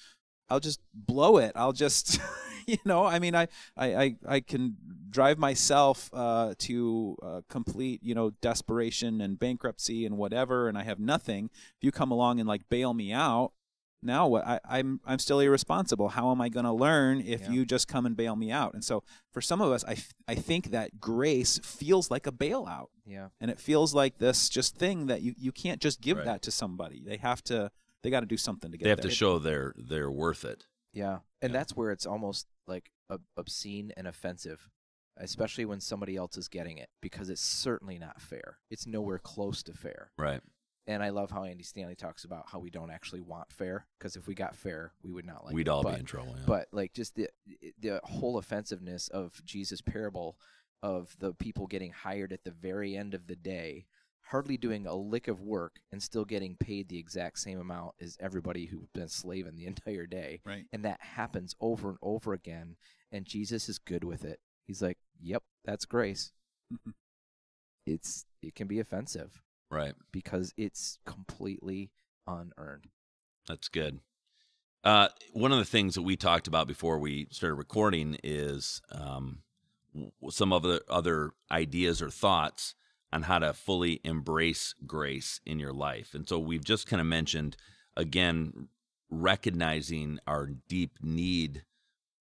I'll 0.49 0.61
just 0.61 0.81
blow 0.95 1.39
it. 1.39 1.53
I'll 1.55 1.73
just 1.73 2.21
you 2.67 2.79
know, 2.85 3.05
I 3.05 3.19
mean 3.19 3.35
I 3.35 3.49
I 3.77 3.95
I, 3.97 4.17
I 4.29 4.41
can 4.41 4.77
drive 5.11 5.39
myself 5.39 6.09
uh, 6.15 6.55
to 6.59 7.17
uh, 7.23 7.41
complete, 7.51 8.03
you 8.03 8.15
know, 8.15 8.31
desperation 8.41 9.21
and 9.21 9.39
bankruptcy 9.39 10.07
and 10.07 10.17
whatever 10.17 10.69
and 10.69 10.79
I 10.79 10.85
have 10.85 10.99
nothing. 10.99 11.51
If 11.53 11.83
you 11.83 11.93
come 11.93 12.11
along 12.11 12.41
and 12.41 12.49
like 12.49 12.69
bail 12.69 12.95
me 12.95 13.13
out, 13.13 13.53
now 14.03 14.27
what 14.27 14.47
I, 14.47 14.61
I'm 14.69 15.01
I'm 15.05 15.19
still 15.19 15.41
irresponsible. 15.41 16.09
How 16.11 16.31
am 16.31 16.41
I 16.41 16.49
going 16.49 16.65
to 16.65 16.73
learn 16.73 17.21
if 17.21 17.43
Yeah. 17.43 17.51
you 17.51 17.65
just 17.65 17.89
come 17.89 18.07
and 18.07 18.17
bail 18.17 18.37
me 18.37 18.51
out? 18.51 18.75
And 18.75 18.85
so 18.85 19.03
for 19.33 19.41
some 19.41 19.61
of 19.61 19.71
us, 19.73 19.85
I, 19.85 19.93
f- 19.93 20.13
I 20.27 20.35
think 20.35 20.71
that 20.71 21.01
grace 21.01 21.59
feels 21.63 22.11
like 22.11 22.27
a 22.27 22.33
bailout, 22.33 22.87
Yeah. 23.07 23.29
and 23.41 23.51
it 23.51 23.59
feels 23.61 23.95
like 23.95 24.19
this 24.19 24.49
just 24.49 24.77
thing 24.77 25.07
that 25.07 25.23
you, 25.23 25.35
you 25.39 25.53
can't 25.53 25.81
just 25.81 26.01
give 26.01 26.17
Right. 26.19 26.27
that 26.27 26.43
to 26.43 26.51
somebody. 26.51 27.03
They 27.05 27.17
have 27.19 27.43
to 27.45 27.71
they 28.03 28.11
got 28.11 28.21
to 28.21 28.27
do 28.27 28.37
something 28.37 28.73
to 28.73 28.77
get 28.77 28.83
it. 28.83 28.85
They 28.87 28.91
have 28.91 29.01
there. 29.01 29.11
to 29.11 29.15
show 29.17 29.39
they're 29.39 29.75
they're 29.77 30.11
worth 30.11 30.45
it. 30.45 30.67
Yeah. 30.93 31.21
And 31.41 31.53
Yeah. 31.53 31.59
that's 31.61 31.77
where 31.77 31.91
it's 31.93 32.05
almost 32.07 32.47
like 32.67 32.91
ob- 33.11 33.23
obscene 33.37 33.93
and 33.97 34.07
offensive, 34.09 34.69
especially 35.17 35.65
when 35.65 35.81
somebody 35.81 36.17
else 36.17 36.37
is 36.37 36.49
getting 36.49 36.79
it, 36.79 36.89
because 37.01 37.31
it's 37.31 37.41
certainly 37.43 37.99
not 37.99 38.21
fair. 38.21 38.59
It's 38.71 38.87
nowhere 38.87 39.19
close 39.19 39.63
to 39.65 39.73
fair. 39.75 40.11
Right. 40.19 40.41
And 40.87 41.03
I 41.03 41.11
love 41.11 41.31
how 41.31 41.45
Andy 41.45 41.63
Stanley 41.63 41.95
talks 41.95 42.25
about 42.25 42.47
how 42.51 42.59
we 42.59 42.71
don't 42.71 42.91
actually 42.91 43.21
want 43.21 43.53
fair, 43.53 43.87
because 43.99 44.17
if 44.17 44.27
we 44.27 44.35
got 44.35 44.57
fair, 44.57 44.93
we 45.03 45.13
would 45.13 45.25
not 45.25 45.45
like 45.45 45.55
We'd 45.55 45.69
it. 45.69 45.71
all 45.71 45.83
but, 45.83 45.95
be 45.95 46.01
in 46.01 46.07
trouble. 46.07 46.35
Yeah. 46.37 46.45
But 46.47 46.69
like 46.73 46.93
just 46.93 47.15
the 47.15 47.29
the 47.81 48.01
whole 48.05 48.39
offensiveness 48.39 49.09
of 49.09 49.45
Jesus' 49.45 49.81
parable 49.81 50.37
of 50.83 51.15
the 51.21 51.35
people 51.35 51.67
getting 51.69 51.93
hired 51.93 52.33
at 52.33 52.43
the 52.43 52.51
very 52.51 52.97
end 52.97 53.15
of 53.15 53.29
the 53.29 53.37
day, 53.37 53.87
hardly 54.23 54.57
doing 54.57 54.87
a 54.87 54.95
lick 54.95 55.29
of 55.29 55.41
work 55.41 55.81
and 55.93 56.03
still 56.03 56.25
getting 56.25 56.57
paid 56.57 56.89
the 56.89 56.99
exact 56.99 57.39
same 57.39 57.61
amount 57.61 57.95
as 58.01 58.17
everybody 58.19 58.67
who's 58.67 58.89
been 58.93 59.09
slaving 59.09 59.55
the 59.55 59.67
entire 59.67 60.07
day 60.07 60.41
right. 60.45 60.65
and 60.73 60.85
that 60.85 61.01
happens 61.01 61.55
over 61.61 61.91
and 61.91 61.99
over 62.03 62.33
again 62.33 62.75
and 63.13 63.27
jesus 63.27 63.69
is 63.69 63.79
good 63.79 64.03
with 64.03 64.25
it 64.25 64.41
He's 64.67 64.83
like, 64.83 64.99
"Yep, 65.21 65.43
that's 65.65 65.85
grace." 65.85 66.33
it's 67.87 68.25
it 68.41 68.55
can 68.55 68.69
be 68.69 68.79
offensive 68.79 69.43
Right. 69.73 69.95
because 70.13 70.53
it's 70.59 70.99
completely 71.07 71.91
unearned. 72.27 72.89
That's 73.49 73.69
good. 73.69 74.01
Uh, 74.85 75.09
one 75.33 75.51
of 75.51 75.59
the 75.59 75.65
things 75.65 75.95
that 75.95 76.03
we 76.03 76.17
talked 76.17 76.47
about 76.47 76.69
before 76.69 76.99
we 76.99 77.27
started 77.31 77.55
recording 77.55 78.19
is 78.23 78.83
um, 78.91 79.39
some 80.29 80.53
of 80.53 80.63
the 80.63 80.83
other 80.89 81.31
ideas 81.51 82.03
or 82.03 82.11
thoughts 82.11 82.75
on 83.13 83.23
how 83.23 83.39
to 83.39 83.53
fully 83.53 84.01
embrace 84.05 84.75
grace 84.87 85.41
in 85.47 85.59
your 85.59 85.73
life. 85.73 86.15
And 86.15 86.29
so 86.29 86.39
we've 86.39 86.65
just 86.65 86.87
kind 86.87 87.01
of 87.01 87.07
mentioned, 87.07 87.57
again, 87.97 88.69
recognizing 89.11 90.19
our 90.27 90.49
deep 90.69 90.99
need 91.03 91.65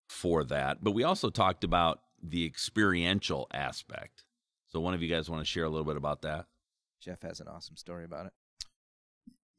for 0.07 0.43
that. 0.45 0.83
But 0.83 0.91
we 0.91 1.03
also 1.03 1.29
talked 1.29 1.63
about 1.63 2.01
the 2.21 2.45
experiential 2.45 3.47
aspect. 3.53 4.23
So 4.69 4.79
one 4.79 4.93
of 4.93 5.01
you 5.01 5.09
guys 5.09 5.29
want 5.29 5.41
to 5.41 5.45
share 5.45 5.63
a 5.63 5.69
little 5.69 5.85
bit 5.85 5.97
about 5.97 6.21
that? 6.21 6.45
Jeff 7.01 7.21
has 7.23 7.39
an 7.39 7.47
awesome 7.47 7.75
story 7.75 8.05
about 8.05 8.27
it. 8.27 8.33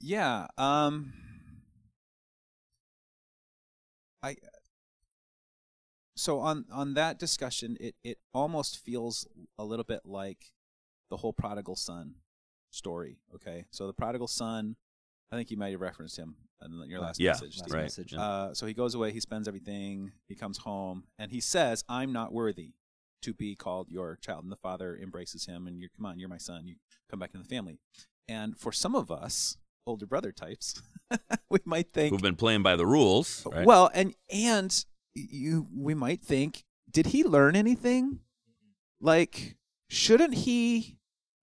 Yeah. 0.00 0.46
Um 0.56 1.12
I 4.22 4.36
so 6.14 6.38
on 6.40 6.66
on 6.72 6.94
that 6.94 7.18
discussion 7.18 7.76
it 7.80 7.96
it 8.04 8.18
almost 8.32 8.78
feels 8.78 9.26
a 9.58 9.64
little 9.64 9.84
bit 9.84 10.02
like 10.04 10.52
the 11.10 11.16
whole 11.18 11.32
prodigal 11.32 11.76
son 11.76 12.14
story, 12.70 13.18
okay? 13.34 13.66
So 13.70 13.86
the 13.86 13.92
prodigal 13.92 14.28
son, 14.28 14.76
I 15.30 15.36
think 15.36 15.50
you 15.50 15.56
might 15.56 15.72
have 15.72 15.80
referenced 15.80 16.18
him 16.18 16.36
in 16.64 16.88
your 16.88 17.00
last 17.00 17.20
Yeah, 17.20 17.32
message. 17.32 17.60
Last 17.60 17.72
right. 17.72 17.82
message. 17.82 18.14
Uh, 18.14 18.54
so 18.54 18.66
he 18.66 18.72
goes 18.72 18.94
away, 18.94 19.12
he 19.12 19.20
spends 19.20 19.46
everything, 19.46 20.12
he 20.26 20.34
comes 20.34 20.58
home, 20.58 21.04
and 21.18 21.30
he 21.30 21.40
says, 21.40 21.84
I'm 21.88 22.12
not 22.12 22.32
worthy 22.32 22.72
to 23.22 23.32
be 23.34 23.54
called 23.54 23.88
your 23.90 24.16
child. 24.20 24.44
And 24.44 24.52
the 24.52 24.56
father 24.56 24.96
embraces 24.96 25.46
him, 25.46 25.66
and 25.66 25.78
you're, 25.80 25.90
come 25.96 26.06
on, 26.06 26.18
you're 26.18 26.28
my 26.28 26.38
son. 26.38 26.66
You 26.66 26.76
come 27.10 27.18
back 27.20 27.30
in 27.34 27.40
the 27.42 27.48
family. 27.48 27.78
And 28.28 28.56
for 28.58 28.72
some 28.72 28.94
of 28.94 29.10
us, 29.10 29.56
older 29.86 30.06
brother 30.06 30.32
types, 30.32 30.80
we 31.50 31.58
might 31.64 31.92
think, 31.92 32.12
Who've 32.12 32.22
been 32.22 32.36
playing 32.36 32.62
by 32.62 32.76
the 32.76 32.86
rules, 32.86 33.46
right? 33.50 33.66
well, 33.66 33.90
and 33.94 34.14
and 34.32 34.84
you, 35.14 35.66
we 35.74 35.94
might 35.94 36.22
think, 36.22 36.64
did 36.90 37.06
he 37.06 37.24
learn 37.24 37.56
anything? 37.56 38.20
Like, 39.00 39.56
shouldn't 39.88 40.34
he 40.34 40.96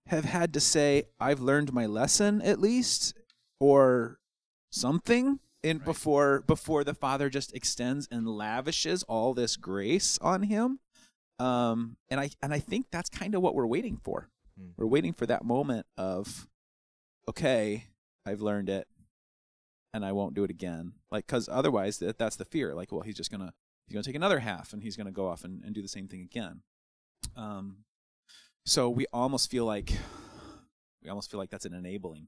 have 0.07 0.25
had 0.25 0.53
to 0.53 0.59
say, 0.59 1.03
"I've 1.19 1.39
learned 1.41 1.73
my 1.73 1.85
lesson" 1.85 2.41
at 2.41 2.59
least, 2.59 3.13
or 3.59 4.19
something? 4.71 5.39
In 5.61 5.79
Right. 5.79 5.85
before 5.85 6.41
before 6.47 6.85
the 6.85 6.93
father 6.93 7.29
just 7.29 7.53
extends 7.53 8.07
and 8.09 8.25
lavishes 8.25 9.03
all 9.03 9.33
this 9.33 9.57
grace 9.57 10.17
on 10.19 10.43
him, 10.43 10.79
um, 11.39 11.97
and 12.09 12.19
I 12.19 12.29
and 12.41 12.53
I 12.53 12.59
think 12.59 12.87
that's 12.91 13.09
kind 13.09 13.35
of 13.35 13.41
what 13.41 13.55
we're 13.55 13.65
waiting 13.65 13.97
for. 14.03 14.29
Hmm. 14.57 14.69
We're 14.77 14.87
waiting 14.87 15.13
for 15.13 15.25
that 15.25 15.43
moment 15.43 15.85
of, 15.97 16.47
okay, 17.27 17.85
I've 18.25 18.41
learned 18.41 18.69
it, 18.69 18.87
and 19.93 20.05
I 20.05 20.11
won't 20.11 20.35
do 20.35 20.43
it 20.43 20.49
again. 20.49 20.93
Like, 21.11 21.25
because 21.25 21.49
otherwise, 21.49 21.99
that 21.99 22.17
that's 22.17 22.35
the 22.35 22.45
fear. 22.45 22.75
Like, 22.75 22.91
well, 22.91 23.01
he's 23.01 23.15
just 23.15 23.31
gonna 23.31 23.53
he's 23.87 23.93
gonna 23.93 24.03
take 24.03 24.15
another 24.15 24.39
half, 24.39 24.73
and 24.73 24.83
he's 24.83 24.97
gonna 24.97 25.11
go 25.11 25.27
off 25.27 25.43
and, 25.43 25.63
and 25.63 25.73
do 25.73 25.81
the 25.81 25.87
same 25.87 26.07
thing 26.07 26.21
again. 26.21 26.61
Um, 27.35 27.85
so 28.65 28.89
we 28.89 29.05
almost 29.13 29.49
feel 29.49 29.65
like 29.65 29.93
we 31.01 31.09
almost 31.09 31.31
feel 31.31 31.39
like 31.39 31.49
that's 31.49 31.65
an 31.65 31.73
enabling 31.73 32.27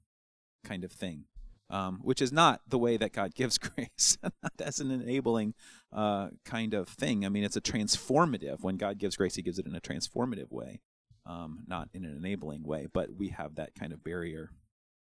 kind 0.63 0.83
of 0.83 0.91
thing, 0.91 1.25
um, 1.71 1.99
which 2.03 2.21
is 2.21 2.31
not 2.31 2.61
the 2.67 2.77
way 2.77 2.97
that 2.97 3.13
God 3.13 3.33
gives 3.35 3.57
grace. 3.57 4.17
as 4.63 4.79
an 4.79 4.91
enabling 4.91 5.53
uh, 5.91 6.29
kind 6.45 6.73
of 6.73 6.87
thing. 6.89 7.25
I 7.25 7.29
mean, 7.29 7.43
it's 7.43 7.55
a 7.57 7.61
transformative. 7.61 8.61
When 8.61 8.77
God 8.77 8.97
gives 8.99 9.15
grace, 9.15 9.35
He 9.35 9.41
gives 9.41 9.57
it 9.57 9.65
in 9.65 9.75
a 9.75 9.81
transformative 9.81 10.51
way, 10.51 10.81
um, 11.25 11.63
not 11.67 11.89
in 11.93 12.05
an 12.05 12.15
enabling 12.15 12.63
way. 12.63 12.87
But 12.91 13.15
we 13.17 13.29
have 13.29 13.55
that 13.55 13.73
kind 13.73 13.93
of 13.93 14.03
barrier. 14.03 14.51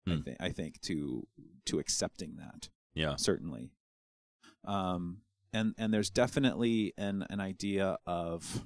I, 0.09 0.11
Hmm. 0.13 0.21
thi- 0.23 0.37
I 0.39 0.51
think 0.51 0.81
to 0.83 1.27
to 1.67 1.79
accepting 1.81 2.37
that 2.37 2.69
yeah. 2.95 3.17
certainly. 3.17 3.71
Um, 4.65 5.23
and 5.53 5.75
and 5.79 5.93
there's 5.93 6.11
definitely 6.11 6.93
an 6.97 7.25
an 7.31 7.41
idea 7.41 7.99
of 8.07 8.63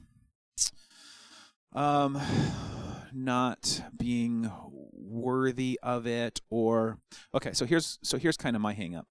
um 1.72 2.20
not 3.12 3.82
being 3.96 4.50
worthy 4.92 5.78
of 5.82 6.06
it 6.06 6.40
or 6.50 6.98
okay 7.34 7.52
so 7.52 7.66
here's 7.66 7.98
so 8.02 8.16
here's 8.18 8.36
kind 8.36 8.54
of 8.56 8.62
my 8.62 8.72
hang 8.72 8.94
up. 8.94 9.06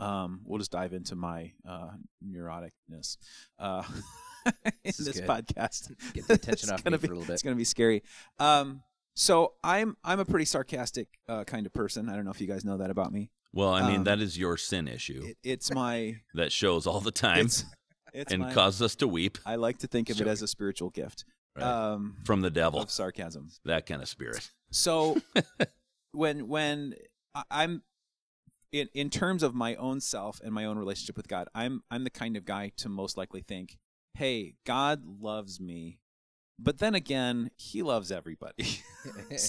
Um 0.00 0.40
we'll 0.44 0.58
just 0.58 0.72
dive 0.72 0.92
into 0.92 1.14
my 1.14 1.52
uh 1.68 1.90
neuroticness 2.26 3.16
uh 3.58 3.82
in 4.64 4.72
This 4.84 4.96
this, 4.96 5.20
podcast. 5.20 5.92
Get 6.14 6.26
the 6.28 6.34
attention 6.34 6.50
It's 6.52 6.70
off 6.72 6.84
gonna 6.84 6.96
me 6.96 7.00
be, 7.02 7.06
for 7.08 7.12
a 7.12 7.16
little 7.16 7.26
bit. 7.26 7.34
it's 7.34 7.42
gonna 7.42 7.56
be 7.56 7.64
scary. 7.64 8.02
Um 8.38 8.82
so 9.14 9.54
i'm 9.64 9.96
i'm 10.04 10.20
a 10.20 10.26
pretty 10.26 10.44
sarcastic 10.44 11.08
uh, 11.28 11.44
kind 11.44 11.66
of 11.66 11.72
person. 11.72 12.08
I 12.08 12.16
don't 12.16 12.24
know 12.24 12.30
if 12.30 12.40
you 12.40 12.46
guys 12.46 12.64
know 12.64 12.76
that 12.78 12.90
about 12.90 13.12
me. 13.12 13.30
Well, 13.52 13.70
I 13.70 13.86
mean, 13.88 13.98
Um, 13.98 14.04
that 14.04 14.20
is 14.20 14.36
your 14.38 14.58
sin 14.58 14.86
issue 14.88 15.22
it, 15.24 15.38
it's 15.42 15.72
my 15.72 16.16
that 16.34 16.52
shows 16.52 16.86
all 16.86 17.00
the 17.00 17.10
time 17.12 17.46
it's, 17.46 17.64
it's 18.12 18.32
and 18.32 18.42
my, 18.42 18.52
causes 18.52 18.82
us 18.82 18.94
to 18.96 19.08
weep. 19.08 19.38
I 19.46 19.56
like 19.56 19.78
to 19.78 19.86
think 19.86 20.10
of 20.10 20.20
it 20.20 20.26
as 20.26 20.42
a 20.42 20.48
spiritual 20.48 20.90
gift 20.90 21.24
right? 21.56 21.64
um, 21.64 22.16
from 22.24 22.40
the 22.40 22.50
devil. 22.50 22.80
of 22.80 22.90
sarcasm. 22.90 23.48
that 23.64 23.86
kind 23.86 24.02
of 24.02 24.08
spirit. 24.08 24.50
So 24.70 25.16
when 26.12 26.48
when 26.48 26.94
I'm 27.50 27.82
in 28.72 28.88
in 28.94 29.10
terms 29.10 29.42
of 29.42 29.54
my 29.54 29.74
own 29.76 30.00
self 30.00 30.40
and 30.42 30.52
my 30.52 30.64
own 30.64 30.78
relationship 30.78 31.16
with 31.16 31.28
God, 31.28 31.48
I'm 31.54 31.82
I'm 31.90 32.04
the 32.04 32.10
kind 32.10 32.36
of 32.36 32.44
guy 32.44 32.72
to 32.78 32.88
most 32.88 33.16
likely 33.16 33.42
think, 33.42 33.78
"Hey, 34.14 34.54
God 34.64 35.02
loves 35.04 35.60
me." 35.60 35.98
But 36.58 36.78
then 36.78 36.94
again, 36.94 37.50
he 37.56 37.82
loves 37.82 38.10
everybody. 38.10 38.64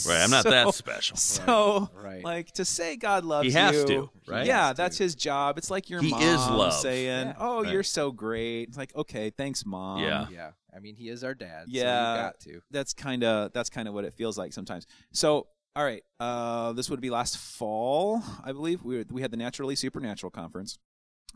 Right. 0.05 0.21
I'm 0.21 0.29
not 0.29 0.43
So- 0.43 0.51
that 0.51 0.71
special. 0.75 1.17
So, 1.17 1.89
right. 1.95 2.23
like 2.23 2.51
to 2.53 2.65
say 2.65 2.95
God 2.95 3.25
loves 3.25 3.45
you. 3.45 3.51
He 3.51 3.57
has 3.57 3.75
you, 3.75 3.85
to, 3.87 4.09
right? 4.27 4.45
Yeah, 4.45 4.67
has 4.67 4.75
to. 4.75 4.81
that's 4.83 4.97
his 4.99 5.15
job. 5.15 5.57
It's 5.57 5.71
like 5.71 5.89
your 5.89 5.99
He 5.99 6.11
mom 6.11 6.21
is 6.21 6.37
love. 6.47 6.73
saying, 6.73 7.27
Yeah. 7.29 7.33
"Oh, 7.39 7.63
Right. 7.63 7.73
you're 7.73 7.81
so 7.81 8.11
great." 8.11 8.67
It's 8.67 8.77
like, 8.77 8.95
"Okay, 8.95 9.31
thanks, 9.31 9.65
mom." 9.65 10.03
Yeah. 10.03 10.27
yeah. 10.31 10.51
I 10.75 10.79
mean, 10.79 10.95
he 10.95 11.09
is 11.09 11.23
our 11.23 11.33
dad. 11.33 11.65
Yeah. 11.69 11.81
So 12.15 12.21
got 12.21 12.39
to. 12.41 12.61
that's 12.69 12.93
kind 12.93 13.23
of 13.23 13.51
that's 13.51 13.71
kind 13.71 13.87
of 13.87 13.95
what 13.95 14.05
it 14.05 14.13
feels 14.13 14.37
like 14.37 14.53
sometimes. 14.53 14.85
So, 15.11 15.47
all 15.75 15.83
right, 15.83 16.03
uh, 16.19 16.73
this 16.73 16.87
would 16.91 17.01
be 17.01 17.09
last 17.09 17.37
fall, 17.39 18.21
I 18.43 18.51
believe. 18.51 18.83
We 18.83 18.97
were, 18.99 19.05
we 19.09 19.21
had 19.23 19.31
the 19.31 19.37
Naturally 19.37 19.75
Supernatural 19.75 20.29
conference, 20.29 20.77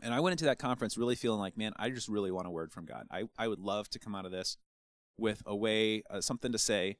and 0.00 0.14
I 0.14 0.20
went 0.20 0.32
into 0.32 0.44
that 0.44 0.60
conference 0.60 0.96
really 0.96 1.16
feeling 1.16 1.40
like, 1.40 1.56
man, 1.56 1.72
I 1.76 1.90
just 1.90 2.06
really 2.08 2.30
want 2.30 2.46
a 2.46 2.50
word 2.50 2.70
from 2.72 2.84
God. 2.84 3.08
I 3.10 3.24
I 3.36 3.48
would 3.48 3.58
love 3.58 3.88
to 3.90 3.98
come 3.98 4.14
out 4.14 4.26
of 4.26 4.30
this 4.30 4.58
with 5.18 5.42
a 5.46 5.54
way, 5.54 6.02
uh, 6.10 6.20
something 6.20 6.52
to 6.52 6.58
say. 6.58 6.96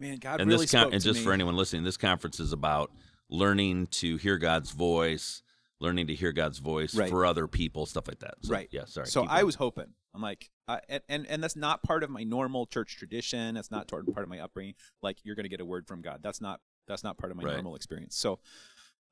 Man, 0.00 0.18
God 0.18 0.40
and 0.40 0.48
really 0.48 0.64
this 0.64 0.70
con- 0.72 0.92
and 0.92 1.02
just 1.02 1.20
me. 1.20 1.24
for 1.24 1.32
anyone 1.32 1.56
listening, 1.56 1.82
this 1.84 1.96
conference 1.96 2.38
is 2.38 2.52
about 2.52 2.92
learning 3.30 3.88
to 3.88 4.16
hear 4.16 4.38
God's 4.38 4.70
voice, 4.70 5.42
learning 5.80 6.06
to 6.06 6.14
hear 6.14 6.32
God's 6.32 6.58
voice 6.58 6.94
Right. 6.94 7.10
for 7.10 7.26
other 7.26 7.48
people, 7.48 7.84
stuff 7.86 8.06
like 8.06 8.20
that. 8.20 8.34
So, 8.42 8.52
Right. 8.52 8.68
Yeah. 8.70 8.84
Sorry. 8.84 9.08
so 9.08 9.24
I 9.24 9.42
was 9.42 9.56
hoping. 9.56 9.94
I'm 10.14 10.22
like, 10.22 10.50
uh, 10.68 10.78
and, 10.88 11.02
and 11.08 11.26
and 11.26 11.42
that's 11.42 11.56
not 11.56 11.82
part 11.82 12.02
of 12.02 12.10
my 12.10 12.22
normal 12.24 12.66
church 12.66 12.96
tradition. 12.96 13.54
That's 13.54 13.70
not 13.70 13.88
part 13.88 14.06
of 14.08 14.28
my 14.28 14.38
upbringing. 14.40 14.74
Like 15.02 15.18
you're 15.24 15.34
going 15.34 15.44
to 15.44 15.48
get 15.50 15.60
a 15.60 15.64
word 15.64 15.86
from 15.86 16.00
God. 16.00 16.20
That's 16.22 16.40
not 16.40 16.60
that's 16.86 17.04
not 17.04 17.18
part 17.18 17.30
of 17.30 17.36
my 17.36 17.42
Right. 17.44 17.54
normal 17.54 17.74
experience. 17.76 18.16
So, 18.16 18.38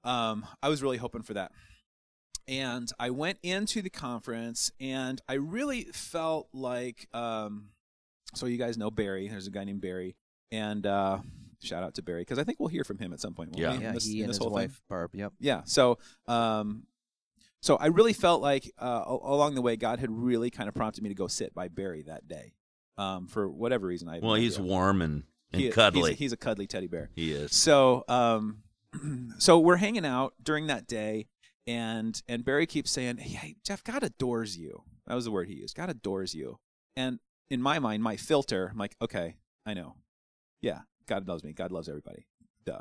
um, 0.04 0.46
I 0.62 0.68
was 0.68 0.82
really 0.82 0.96
hoping 0.98 1.22
for 1.22 1.34
that. 1.34 1.52
And 2.48 2.90
I 2.98 3.10
went 3.10 3.38
into 3.42 3.82
the 3.82 3.90
conference, 3.90 4.70
and 4.78 5.20
I 5.28 5.34
really 5.34 5.82
felt 5.92 6.48
like, 6.52 7.08
um, 7.12 7.70
so 8.34 8.46
you 8.46 8.58
guys 8.58 8.76
know 8.78 8.90
Barry. 8.90 9.28
There's 9.28 9.46
a 9.46 9.50
guy 9.50 9.64
named 9.64 9.80
Barry, 9.80 10.16
and 10.52 10.86
uh, 10.86 11.18
shout 11.62 11.82
out 11.82 11.94
to 11.94 12.02
Barry 12.02 12.22
because 12.22 12.38
I 12.38 12.44
think 12.44 12.60
we'll 12.60 12.68
hear 12.68 12.84
from 12.84 12.98
him 12.98 13.12
at 13.12 13.20
some 13.20 13.34
point. 13.34 13.56
Yeah. 13.56 13.78
Yeah, 13.78 13.92
this- 13.92 14.04
he 14.06 14.18
in 14.18 14.24
and 14.24 14.30
this 14.30 14.36
his 14.38 14.46
whole 14.46 14.56
thing? 14.56 14.70
Barb. 14.88 15.14
Yep. 15.14 15.32
yeah 15.40 15.62
so 15.64 15.98
um 16.26 16.84
so 17.62 17.76
i 17.76 17.86
really 17.86 18.12
felt 18.12 18.42
like 18.42 18.70
uh 18.78 19.02
along 19.06 19.54
the 19.54 19.62
way 19.62 19.76
god 19.76 19.98
had 19.98 20.10
really 20.10 20.50
kind 20.50 20.68
of 20.68 20.74
prompted 20.74 21.02
me 21.02 21.08
to 21.08 21.14
go 21.14 21.26
sit 21.26 21.54
by 21.54 21.68
barry 21.68 22.02
that 22.02 22.28
day 22.28 22.52
um 22.98 23.26
for 23.26 23.48
whatever 23.48 23.86
reason 23.86 24.08
i 24.08 24.18
well, 24.20 24.34
he's 24.34 24.58
idea. 24.58 24.70
warm 24.70 25.00
and, 25.02 25.22
and 25.52 25.62
He- 25.62 25.70
cuddly. 25.70 26.10
he's, 26.10 26.18
he's 26.18 26.32
a 26.32 26.36
cuddly 26.36 26.66
teddy 26.66 26.86
bear 26.86 27.08
he 27.16 27.32
is. 27.32 27.54
so 27.56 28.04
um 28.08 28.58
so 29.38 29.58
we're 29.58 29.76
hanging 29.76 30.04
out 30.06 30.34
during 30.42 30.66
that 30.66 30.86
day 30.86 31.26
and 31.66 32.20
and 32.28 32.44
barry 32.44 32.66
keeps 32.66 32.90
saying 32.90 33.16
hey 33.16 33.56
jeff 33.64 33.82
god 33.82 34.02
adores 34.04 34.56
you 34.56 34.82
that 35.06 35.14
was 35.14 35.24
the 35.24 35.30
word 35.30 35.48
he 35.48 35.54
used 35.54 35.74
god 35.74 35.88
adores 35.90 36.34
you 36.34 36.58
and 36.96 37.18
in 37.50 37.60
my 37.62 37.78
mind 37.78 38.02
my 38.02 38.16
filter 38.16 38.68
i'm 38.72 38.78
like 38.78 38.96
okay 39.00 39.36
i 39.64 39.74
know. 39.74 39.94
Yeah 40.60 40.80
god 41.06 41.28
loves 41.28 41.44
me. 41.44 41.52
God 41.52 41.70
loves 41.72 41.88
everybody. 41.88 42.26
Duh. 42.64 42.80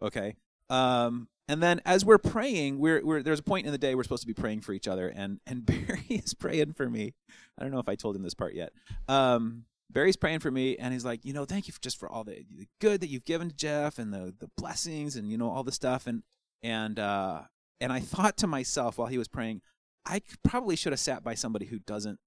Okay 0.00 0.36
um 0.70 1.28
and 1.48 1.62
then 1.62 1.80
as 1.84 2.04
we're 2.04 2.18
praying 2.18 2.78
we're, 2.78 3.04
we're 3.04 3.22
there's 3.22 3.40
a 3.40 3.42
point 3.42 3.66
in 3.66 3.72
the 3.72 3.78
day 3.78 3.94
we're 3.94 4.02
supposed 4.02 4.22
to 4.22 4.26
be 4.26 4.34
praying 4.34 4.60
for 4.60 4.72
each 4.72 4.88
other 4.88 5.08
and 5.08 5.40
and 5.46 5.66
barry 5.66 6.04
is 6.08 6.34
praying 6.34 6.72
for 6.74 6.88
me. 6.88 7.14
I 7.58 7.62
don't 7.62 7.72
know 7.72 7.80
if 7.80 7.88
i 7.88 7.94
told 7.94 8.16
him 8.16 8.22
this 8.22 8.34
part 8.34 8.54
yet. 8.54 8.72
Um 9.08 9.64
Barry's 9.92 10.16
praying 10.16 10.38
for 10.38 10.50
me, 10.50 10.76
and 10.78 10.92
he's 10.92 11.04
like, 11.04 11.22
you 11.24 11.34
know, 11.34 11.44
thank 11.44 11.68
you 11.68 11.72
for 11.72 11.80
just 11.80 11.98
for 11.98 12.08
all 12.08 12.24
the, 12.24 12.46
the 12.56 12.66
good 12.80 13.02
that 13.02 13.08
you've 13.08 13.26
given 13.26 13.50
to 13.50 13.54
Jeff 13.54 13.98
and 13.98 14.12
the 14.12 14.34
the 14.38 14.48
blessings 14.56 15.16
and 15.16 15.30
you 15.30 15.36
know 15.36 15.50
all 15.50 15.62
the 15.62 15.72
stuff. 15.72 16.06
And 16.06 16.22
and 16.62 16.98
uh 16.98 17.42
and 17.80 17.92
I 17.92 18.00
thought 18.00 18.36
to 18.38 18.46
myself 18.46 18.96
while 18.96 19.08
he 19.08 19.18
was 19.18 19.28
praying, 19.28 19.60
I 20.06 20.22
probably 20.42 20.76
should 20.76 20.92
have 20.92 21.00
sat 21.00 21.22
by 21.22 21.34
somebody 21.34 21.66
who 21.66 21.78
doesn't 21.78 22.18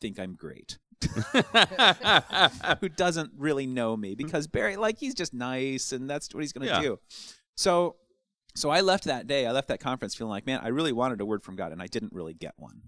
think 0.00 0.18
I'm 0.18 0.34
great 0.34 0.78
who 2.80 2.88
doesn't 2.88 3.32
really 3.36 3.66
know 3.66 3.96
me 3.96 4.14
because 4.14 4.46
Barry, 4.46 4.76
like, 4.76 4.98
he's 4.98 5.14
just 5.14 5.34
nice 5.34 5.92
and 5.92 6.08
that's 6.08 6.32
what 6.34 6.42
he's 6.42 6.52
going 6.52 6.66
to 6.68 6.74
Yeah. 6.74 6.80
do. 6.80 6.98
So, 7.56 7.96
so 8.54 8.70
I 8.70 8.80
left 8.80 9.04
that 9.04 9.26
day. 9.26 9.46
I 9.46 9.52
left 9.52 9.68
that 9.68 9.80
conference 9.80 10.14
feeling 10.14 10.30
like, 10.30 10.46
man, 10.46 10.60
I 10.62 10.68
really 10.68 10.92
wanted 10.92 11.20
a 11.20 11.26
word 11.26 11.42
from 11.42 11.56
God, 11.56 11.72
and 11.72 11.82
I 11.82 11.86
didn't 11.86 12.12
really 12.12 12.34
get 12.34 12.54
one. 12.56 12.82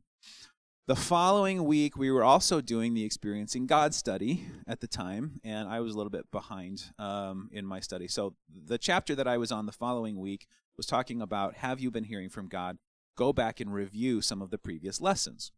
The 0.86 0.96
following 0.96 1.64
week, 1.64 1.98
we 1.98 2.10
were 2.10 2.24
also 2.24 2.62
doing 2.62 2.94
the 2.94 3.04
Experiencing 3.04 3.66
God 3.66 3.92
study 3.94 4.46
at 4.66 4.80
the 4.80 4.86
time, 4.86 5.38
and 5.44 5.68
I 5.68 5.80
was 5.80 5.92
a 5.92 5.96
little 5.98 6.10
bit 6.10 6.30
behind 6.30 6.84
um, 6.98 7.50
in 7.52 7.66
my 7.66 7.80
study. 7.80 8.08
So, 8.08 8.36
the 8.48 8.78
chapter 8.78 9.14
that 9.14 9.28
I 9.28 9.36
was 9.36 9.52
on 9.52 9.66
the 9.66 9.72
following 9.72 10.18
week 10.18 10.46
was 10.78 10.86
talking 10.86 11.20
about 11.20 11.56
Have 11.56 11.78
you 11.80 11.90
been 11.90 12.04
hearing 12.04 12.30
from 12.30 12.48
God? 12.48 12.78
Go 13.18 13.34
back 13.34 13.60
and 13.60 13.70
review 13.72 14.22
some 14.22 14.40
of 14.40 14.50
the 14.50 14.56
previous 14.56 14.98
lessons. 14.98 15.52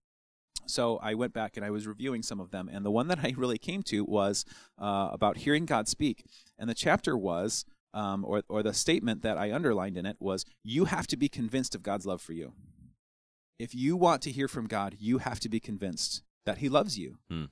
So, 0.71 0.99
I 0.99 1.15
went 1.15 1.33
back 1.33 1.57
and 1.57 1.65
I 1.65 1.71
was 1.71 1.87
reviewing 1.87 2.23
some 2.23 2.41
of 2.41 2.51
them, 2.51 2.69
and 2.73 2.85
the 2.85 2.91
one 2.91 3.09
that 3.09 3.19
I 3.23 3.35
really 3.37 3.59
came 3.59 3.83
to 3.85 4.05
was 4.05 4.45
uh, 4.79 5.11
about 5.13 5.39
hearing 5.39 5.67
God 5.67 5.89
speak. 5.89 6.25
And 6.59 6.69
the 6.69 6.75
chapter 6.75 7.17
was, 7.17 7.65
um, 7.93 8.25
or, 8.25 8.43
or 8.49 8.63
the 8.63 8.75
statement 8.75 9.23
that 9.23 9.37
I 9.39 9.53
underlined 9.53 9.97
in 9.97 10.07
it 10.07 10.17
was, 10.21 10.45
You 10.63 10.87
have 10.87 11.07
to 11.09 11.17
be 11.17 11.29
convinced 11.29 11.75
of 11.75 11.83
God's 11.83 12.07
love 12.07 12.21
for 12.21 12.33
you 12.33 12.53
if 13.61 13.75
you 13.75 13.95
want 13.95 14.23
to 14.23 14.31
hear 14.31 14.49
from 14.49 14.67
God, 14.67 14.97
you 14.99 15.19
have 15.19 15.39
to 15.41 15.49
be 15.51 15.61
convinced 15.61 16.23
that 16.47 16.59
He 16.59 16.69
loves 16.71 16.99
you. 16.99 17.19
Hmm. 17.31 17.45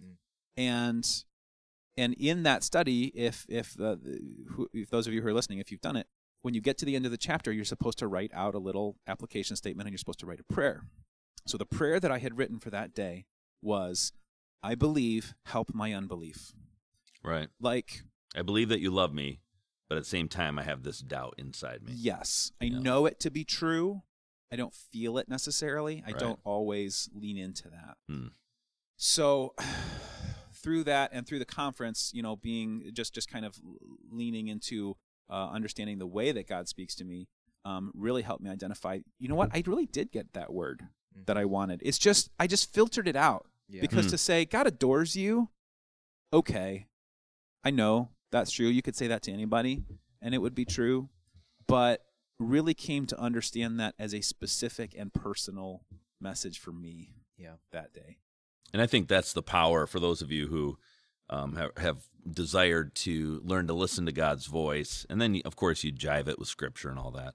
And 0.56 1.24
and 1.96 2.14
in 2.14 2.44
that 2.44 2.64
study, 2.64 3.06
if 3.14 3.44
if, 3.48 3.78
uh, 3.78 3.96
who, 4.52 4.68
if 4.72 4.88
those 4.88 5.06
of 5.06 5.12
you 5.12 5.20
who 5.20 5.28
are 5.28 5.34
listening, 5.34 5.58
if 5.58 5.70
you've 5.70 5.82
done 5.82 5.96
it, 5.96 6.06
when 6.40 6.54
you 6.54 6.62
get 6.62 6.78
to 6.78 6.86
the 6.86 6.96
end 6.96 7.04
of 7.04 7.10
the 7.10 7.18
chapter, 7.18 7.52
you're 7.52 7.64
supposed 7.64 7.98
to 7.98 8.08
write 8.08 8.30
out 8.32 8.54
a 8.54 8.58
little 8.58 8.96
application 9.06 9.54
statement, 9.54 9.86
and 9.86 9.92
you're 9.92 9.98
supposed 9.98 10.20
to 10.20 10.26
write 10.26 10.40
a 10.40 10.52
prayer. 10.52 10.84
So 11.46 11.56
the 11.58 11.66
prayer 11.66 12.00
that 12.00 12.10
I 12.10 12.18
had 12.18 12.36
written 12.38 12.58
for 12.58 12.70
that 12.70 12.94
day 12.94 13.26
was, 13.62 14.12
"I 14.62 14.74
believe, 14.74 15.34
help 15.46 15.74
my 15.74 15.92
unbelief." 15.92 16.52
right. 17.22 17.48
Like 17.60 18.02
I 18.34 18.42
believe 18.42 18.68
that 18.68 18.80
you 18.80 18.90
love 18.90 19.12
me, 19.12 19.40
but 19.88 19.96
at 19.98 20.04
the 20.04 20.08
same 20.08 20.28
time, 20.28 20.58
I 20.58 20.62
have 20.62 20.82
this 20.82 21.00
doubt 21.00 21.34
inside 21.38 21.82
me. 21.82 21.92
Yes, 21.96 22.52
I 22.60 22.66
Yeah. 22.66 22.78
know 22.78 23.06
it 23.06 23.18
to 23.20 23.30
be 23.30 23.44
true. 23.44 24.02
I 24.50 24.56
don't 24.56 24.74
feel 24.74 25.18
it 25.18 25.28
necessarily. 25.28 26.02
I 26.06 26.10
Right. 26.12 26.18
don't 26.18 26.40
always 26.44 27.08
lean 27.12 27.36
into 27.36 27.68
that. 27.70 27.98
Hmm. 28.08 28.28
So 28.96 29.54
through 30.52 30.84
that 30.84 31.10
and 31.12 31.26
through 31.26 31.38
the 31.38 31.44
conference, 31.44 32.10
you 32.14 32.22
know, 32.22 32.36
being 32.36 32.90
just 32.92 33.14
just 33.14 33.28
kind 33.28 33.44
of 33.44 33.60
leaning 34.10 34.48
into 34.48 34.96
uh, 35.30 35.50
understanding 35.50 35.98
the 35.98 36.06
way 36.06 36.32
that 36.32 36.46
God 36.46 36.68
speaks 36.68 36.94
to 36.96 37.04
me, 37.04 37.28
um, 37.64 37.92
really 37.94 38.22
helped 38.22 38.42
me 38.42 38.50
identify. 38.50 39.00
You 39.18 39.28
know 39.28 39.34
what? 39.34 39.50
I 39.52 39.62
really 39.66 39.86
did 39.86 40.10
get 40.10 40.32
that 40.32 40.52
word 40.52 40.88
that 41.26 41.36
I 41.38 41.44
wanted. 41.44 41.80
It's 41.84 41.98
just 41.98 42.30
I 42.38 42.46
just 42.46 42.72
filtered 42.72 43.08
it 43.08 43.16
out 43.16 43.46
Yeah. 43.68 43.80
because 43.80 44.06
Hmm. 44.06 44.10
to 44.10 44.18
say 44.18 44.44
God 44.44 44.66
adores 44.66 45.16
you, 45.16 45.50
okay, 46.32 46.86
I 47.64 47.70
know 47.70 48.10
that's 48.30 48.50
true. 48.50 48.66
You 48.66 48.82
could 48.82 48.96
say 48.96 49.06
that 49.08 49.22
to 49.22 49.32
anybody, 49.32 49.82
and 50.20 50.34
it 50.34 50.38
would 50.38 50.54
be 50.54 50.64
true, 50.64 51.08
but 51.66 52.04
really 52.38 52.74
came 52.74 53.06
to 53.06 53.18
understand 53.18 53.80
that 53.80 53.94
as 53.98 54.14
a 54.14 54.20
specific 54.20 54.94
and 54.96 55.12
personal 55.12 55.84
message 56.20 56.58
for 56.58 56.72
me. 56.72 57.14
Yeah. 57.36 57.54
that 57.70 57.92
day. 57.92 58.18
And 58.72 58.82
I 58.82 58.86
think 58.88 59.06
that's 59.06 59.32
the 59.32 59.42
power 59.44 59.86
for 59.86 60.00
those 60.00 60.22
of 60.22 60.32
you 60.32 60.48
who 60.48 60.76
um, 61.30 61.54
have, 61.56 61.70
have 61.76 61.98
desired 62.28 62.94
to 62.96 63.40
learn 63.44 63.66
to 63.68 63.74
listen 63.74 64.06
to 64.06 64.12
God's 64.12 64.46
voice, 64.46 65.06
and 65.08 65.20
then 65.20 65.40
of 65.44 65.54
course 65.56 65.84
you 65.84 65.92
jive 65.92 66.26
it 66.26 66.38
with 66.38 66.48
Scripture 66.48 66.88
and 66.90 66.98
all 66.98 67.10
that. 67.12 67.34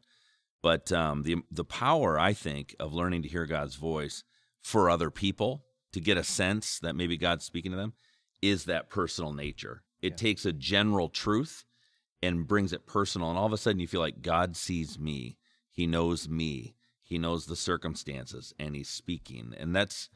But 0.63 0.91
um, 0.91 1.21
the 1.21 1.35
the 1.51 1.65
power 1.65 2.17
I 2.17 2.33
think 2.33 2.75
of 2.79 2.93
learning 2.93 3.21
to 3.23 3.29
hear 3.29 3.45
God's 3.45 3.75
voice 3.75 4.23
for 4.61 4.89
other 4.89 5.11
people 5.11 5.65
to 5.91 5.99
get 5.99 6.17
a 6.17 6.23
sense 6.23 6.79
that 6.79 6.95
maybe 6.95 7.17
God's 7.17 7.45
speaking 7.45 7.71
to 7.71 7.77
them 7.77 7.93
is 8.41 8.65
that 8.65 8.89
personal 8.89 9.33
nature. 9.33 9.83
It 10.01 10.13
Yeah. 10.13 10.17
takes 10.17 10.45
a 10.45 10.53
general 10.53 11.09
truth 11.09 11.65
and 12.23 12.47
brings 12.47 12.73
it 12.73 12.87
personal, 12.87 13.29
and 13.29 13.37
all 13.37 13.45
of 13.45 13.53
a 13.53 13.57
sudden 13.57 13.79
you 13.81 13.87
feel 13.87 13.99
like 13.99 14.21
God 14.21 14.55
sees 14.55 14.97
me, 14.97 15.37
He 15.69 15.85
knows 15.85 16.27
me, 16.29 16.75
He 17.03 17.17
knows 17.17 17.45
the 17.45 17.55
circumstances, 17.57 18.53
and 18.57 18.75
He's 18.75 18.89
speaking, 18.89 19.53
and 19.57 19.75
that's 19.75 20.09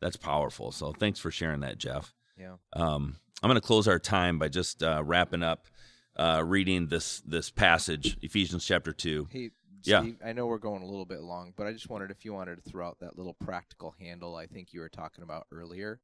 that's 0.00 0.16
powerful. 0.16 0.72
So 0.72 0.92
thanks 0.92 1.20
for 1.20 1.30
sharing 1.30 1.60
that, 1.60 1.78
Jeff. 1.78 2.12
Yeah. 2.36 2.56
Um, 2.72 3.18
I'm 3.40 3.48
going 3.48 3.60
to 3.60 3.66
close 3.66 3.86
our 3.86 4.00
time 4.00 4.38
by 4.40 4.48
just 4.48 4.82
uh, 4.82 5.02
wrapping 5.04 5.44
up, 5.44 5.68
uh, 6.16 6.42
reading 6.44 6.88
this 6.88 7.20
this 7.20 7.50
passage, 7.50 8.16
Ephesians 8.20 8.64
chapter 8.64 8.92
two. 8.92 9.28
Hey, 9.30 9.50
Yeah. 9.86 10.04
I 10.24 10.32
know 10.32 10.46
we're 10.46 10.58
going 10.58 10.82
a 10.82 10.86
little 10.86 11.04
bit 11.04 11.22
long, 11.22 11.52
but 11.56 11.66
I 11.66 11.72
just 11.72 11.88
wondered 11.88 12.10
if 12.10 12.24
you 12.24 12.32
wanted 12.32 12.62
to 12.62 12.70
throw 12.70 12.86
out 12.86 12.98
that 13.00 13.16
little 13.16 13.34
practical 13.34 13.94
handle 13.98 14.36
I 14.36 14.46
think 14.46 14.72
you 14.72 14.80
were 14.80 14.88
talking 14.88 15.24
about 15.24 15.46
earlier. 15.52 16.00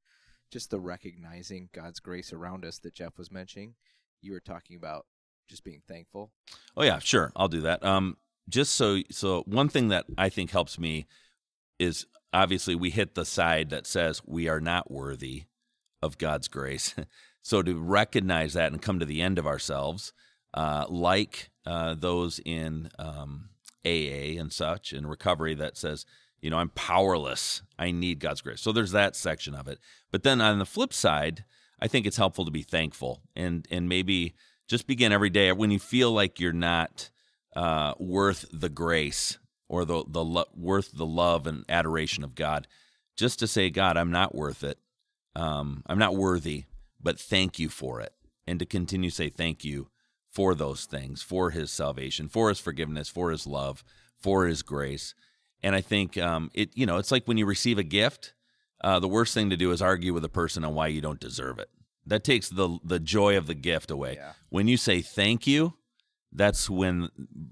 Just 0.50 0.70
the 0.70 0.80
recognizing 0.80 1.68
God's 1.74 2.00
grace 2.00 2.32
around 2.32 2.64
us 2.64 2.78
that 2.78 2.94
Jeff 2.94 3.18
was 3.18 3.30
mentioning. 3.30 3.74
You 4.22 4.32
were 4.32 4.40
talking 4.40 4.76
about 4.76 5.06
just 5.48 5.64
being 5.64 5.82
thankful. 5.86 6.32
Oh 6.76 6.82
yeah, 6.82 6.98
sure, 6.98 7.32
I'll 7.36 7.48
do 7.48 7.60
that. 7.62 7.84
Um, 7.84 8.16
just 8.48 8.74
so 8.74 9.00
so 9.10 9.42
one 9.46 9.68
thing 9.68 9.88
that 9.88 10.06
I 10.16 10.28
think 10.28 10.50
helps 10.50 10.78
me 10.78 11.06
is 11.78 12.06
obviously 12.32 12.74
we 12.74 12.90
hit 12.90 13.14
the 13.14 13.24
side 13.24 13.70
that 13.70 13.86
says 13.86 14.22
we 14.26 14.48
are 14.48 14.60
not 14.60 14.90
worthy 14.90 15.44
of 16.02 16.18
God's 16.18 16.48
grace. 16.48 16.94
so 17.42 17.62
to 17.62 17.78
recognize 17.78 18.54
that 18.54 18.72
and 18.72 18.82
come 18.82 18.98
to 18.98 19.06
the 19.06 19.22
end 19.22 19.38
of 19.38 19.46
ourselves, 19.46 20.12
uh, 20.54 20.86
like 20.88 21.50
uh, 21.66 21.94
those 21.94 22.40
in 22.44 22.90
um, 22.98 23.50
AA 23.84 24.38
and 24.38 24.52
such 24.52 24.92
and 24.92 25.08
recovery 25.08 25.54
that 25.54 25.76
says, 25.76 26.04
you 26.40 26.50
know, 26.50 26.58
I'm 26.58 26.70
powerless. 26.70 27.62
I 27.78 27.90
need 27.90 28.20
God's 28.20 28.40
grace. 28.40 28.60
So 28.60 28.72
there's 28.72 28.92
that 28.92 29.16
section 29.16 29.54
of 29.54 29.68
it. 29.68 29.78
But 30.10 30.22
then 30.22 30.40
on 30.40 30.58
the 30.58 30.64
flip 30.64 30.92
side, 30.92 31.44
I 31.80 31.88
think 31.88 32.06
it's 32.06 32.16
helpful 32.16 32.44
to 32.44 32.50
be 32.50 32.62
thankful 32.62 33.22
and 33.36 33.66
and 33.70 33.88
maybe 33.88 34.34
just 34.68 34.86
begin 34.86 35.12
every 35.12 35.30
day 35.30 35.50
when 35.52 35.70
you 35.70 35.78
feel 35.78 36.12
like 36.12 36.38
you're 36.38 36.52
not 36.52 37.10
uh, 37.56 37.94
worth 37.98 38.44
the 38.52 38.68
grace 38.68 39.38
or 39.68 39.84
the 39.84 40.04
the 40.06 40.24
lo- 40.24 40.48
worth 40.54 40.92
the 40.92 41.06
love 41.06 41.46
and 41.46 41.64
adoration 41.68 42.24
of 42.24 42.34
God. 42.34 42.66
Just 43.16 43.38
to 43.40 43.46
say, 43.48 43.70
God, 43.70 43.96
I'm 43.96 44.12
not 44.12 44.34
worth 44.34 44.62
it. 44.62 44.78
Um, 45.34 45.82
I'm 45.86 45.98
not 45.98 46.14
worthy, 46.16 46.64
but 47.00 47.18
thank 47.18 47.58
you 47.58 47.68
for 47.68 48.00
it, 48.00 48.12
and 48.46 48.58
to 48.58 48.66
continue 48.66 49.10
to 49.10 49.16
say 49.16 49.28
thank 49.28 49.64
you 49.64 49.88
for 50.38 50.54
those 50.54 50.84
things, 50.84 51.20
for 51.20 51.50
His 51.50 51.72
salvation, 51.72 52.28
for 52.28 52.48
His 52.48 52.60
forgiveness, 52.60 53.08
for 53.08 53.32
His 53.32 53.44
love, 53.44 53.82
for 54.20 54.46
His 54.46 54.62
grace. 54.62 55.12
And 55.64 55.74
I 55.74 55.80
think 55.80 56.16
um, 56.16 56.52
it, 56.54 56.70
you 56.76 56.86
know, 56.86 56.98
it's 56.98 57.10
like 57.10 57.26
when 57.26 57.38
you 57.38 57.44
receive 57.44 57.76
a 57.76 57.82
gift. 57.82 58.34
Uh, 58.80 59.00
the 59.00 59.08
worst 59.08 59.34
thing 59.34 59.50
to 59.50 59.56
do 59.56 59.72
is 59.72 59.82
argue 59.82 60.14
with 60.14 60.24
a 60.24 60.28
person 60.28 60.62
on 60.62 60.74
why 60.74 60.86
you 60.86 61.00
don't 61.00 61.18
deserve 61.18 61.58
it. 61.58 61.68
That 62.06 62.22
takes 62.22 62.48
the 62.48 62.78
the 62.84 63.00
joy 63.00 63.36
of 63.36 63.48
the 63.48 63.54
gift 63.56 63.90
away. 63.90 64.14
Yeah. 64.14 64.34
When 64.48 64.68
you 64.68 64.76
say 64.76 65.02
thank 65.02 65.48
you, 65.48 65.74
that's 66.30 66.70
when 66.70 67.08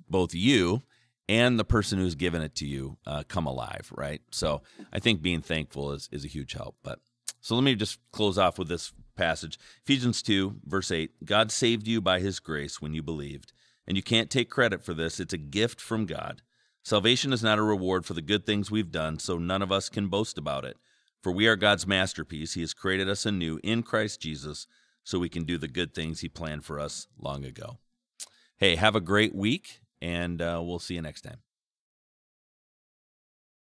both 0.08 0.32
you 0.32 0.84
and 1.28 1.58
the 1.58 1.64
person 1.64 1.98
who's 1.98 2.14
given 2.14 2.40
it 2.40 2.54
to 2.54 2.66
you 2.66 2.98
uh, 3.04 3.24
come 3.26 3.46
alive, 3.46 3.90
right? 3.90 4.20
So 4.30 4.62
I 4.92 5.00
think 5.00 5.22
being 5.22 5.42
thankful 5.42 5.90
is 5.90 6.08
is 6.12 6.24
a 6.24 6.28
huge 6.28 6.52
help. 6.52 6.76
But 6.84 7.00
so 7.40 7.56
let 7.56 7.64
me 7.64 7.74
just 7.74 7.98
close 8.12 8.38
off 8.38 8.60
with 8.60 8.68
this 8.68 8.92
passage, 9.16 9.58
Ephesians 9.82 10.22
two 10.22 10.56
verse 10.64 10.90
eight. 10.90 11.12
God 11.24 11.50
saved 11.50 11.88
you 11.88 12.00
by 12.00 12.20
His 12.20 12.38
grace 12.38 12.80
when 12.80 12.94
you 12.94 13.02
believed, 13.02 13.52
and 13.86 13.96
you 13.96 14.02
can't 14.02 14.30
take 14.30 14.50
credit 14.50 14.84
for 14.84 14.94
this. 14.94 15.18
It's 15.18 15.32
a 15.32 15.38
gift 15.38 15.80
from 15.80 16.06
God. 16.06 16.42
Salvation 16.84 17.32
is 17.32 17.42
not 17.42 17.58
a 17.58 17.62
reward 17.62 18.06
for 18.06 18.14
the 18.14 18.22
good 18.22 18.46
things 18.46 18.70
we've 18.70 18.92
done, 18.92 19.18
so 19.18 19.38
none 19.38 19.62
of 19.62 19.72
us 19.72 19.88
can 19.88 20.08
boast 20.08 20.38
about 20.38 20.64
it. 20.64 20.76
For 21.22 21.32
we 21.32 21.48
are 21.48 21.56
God's 21.56 21.86
masterpiece. 21.86 22.54
He 22.54 22.60
has 22.60 22.74
created 22.74 23.08
us 23.08 23.26
anew 23.26 23.58
in 23.64 23.82
Christ 23.82 24.20
Jesus 24.20 24.68
so 25.02 25.18
we 25.18 25.28
can 25.28 25.44
do 25.44 25.58
the 25.58 25.66
good 25.66 25.94
things 25.94 26.20
He 26.20 26.28
planned 26.28 26.64
for 26.64 26.78
us 26.78 27.08
long 27.18 27.44
ago. 27.44 27.78
Hey, 28.58 28.76
have 28.76 28.94
a 28.94 29.00
great 29.00 29.34
week, 29.34 29.80
and 30.00 30.40
uh, 30.40 30.60
we'll 30.62 30.78
see 30.78 30.94
you 30.94 31.02
next 31.02 31.22
time. 31.22 31.38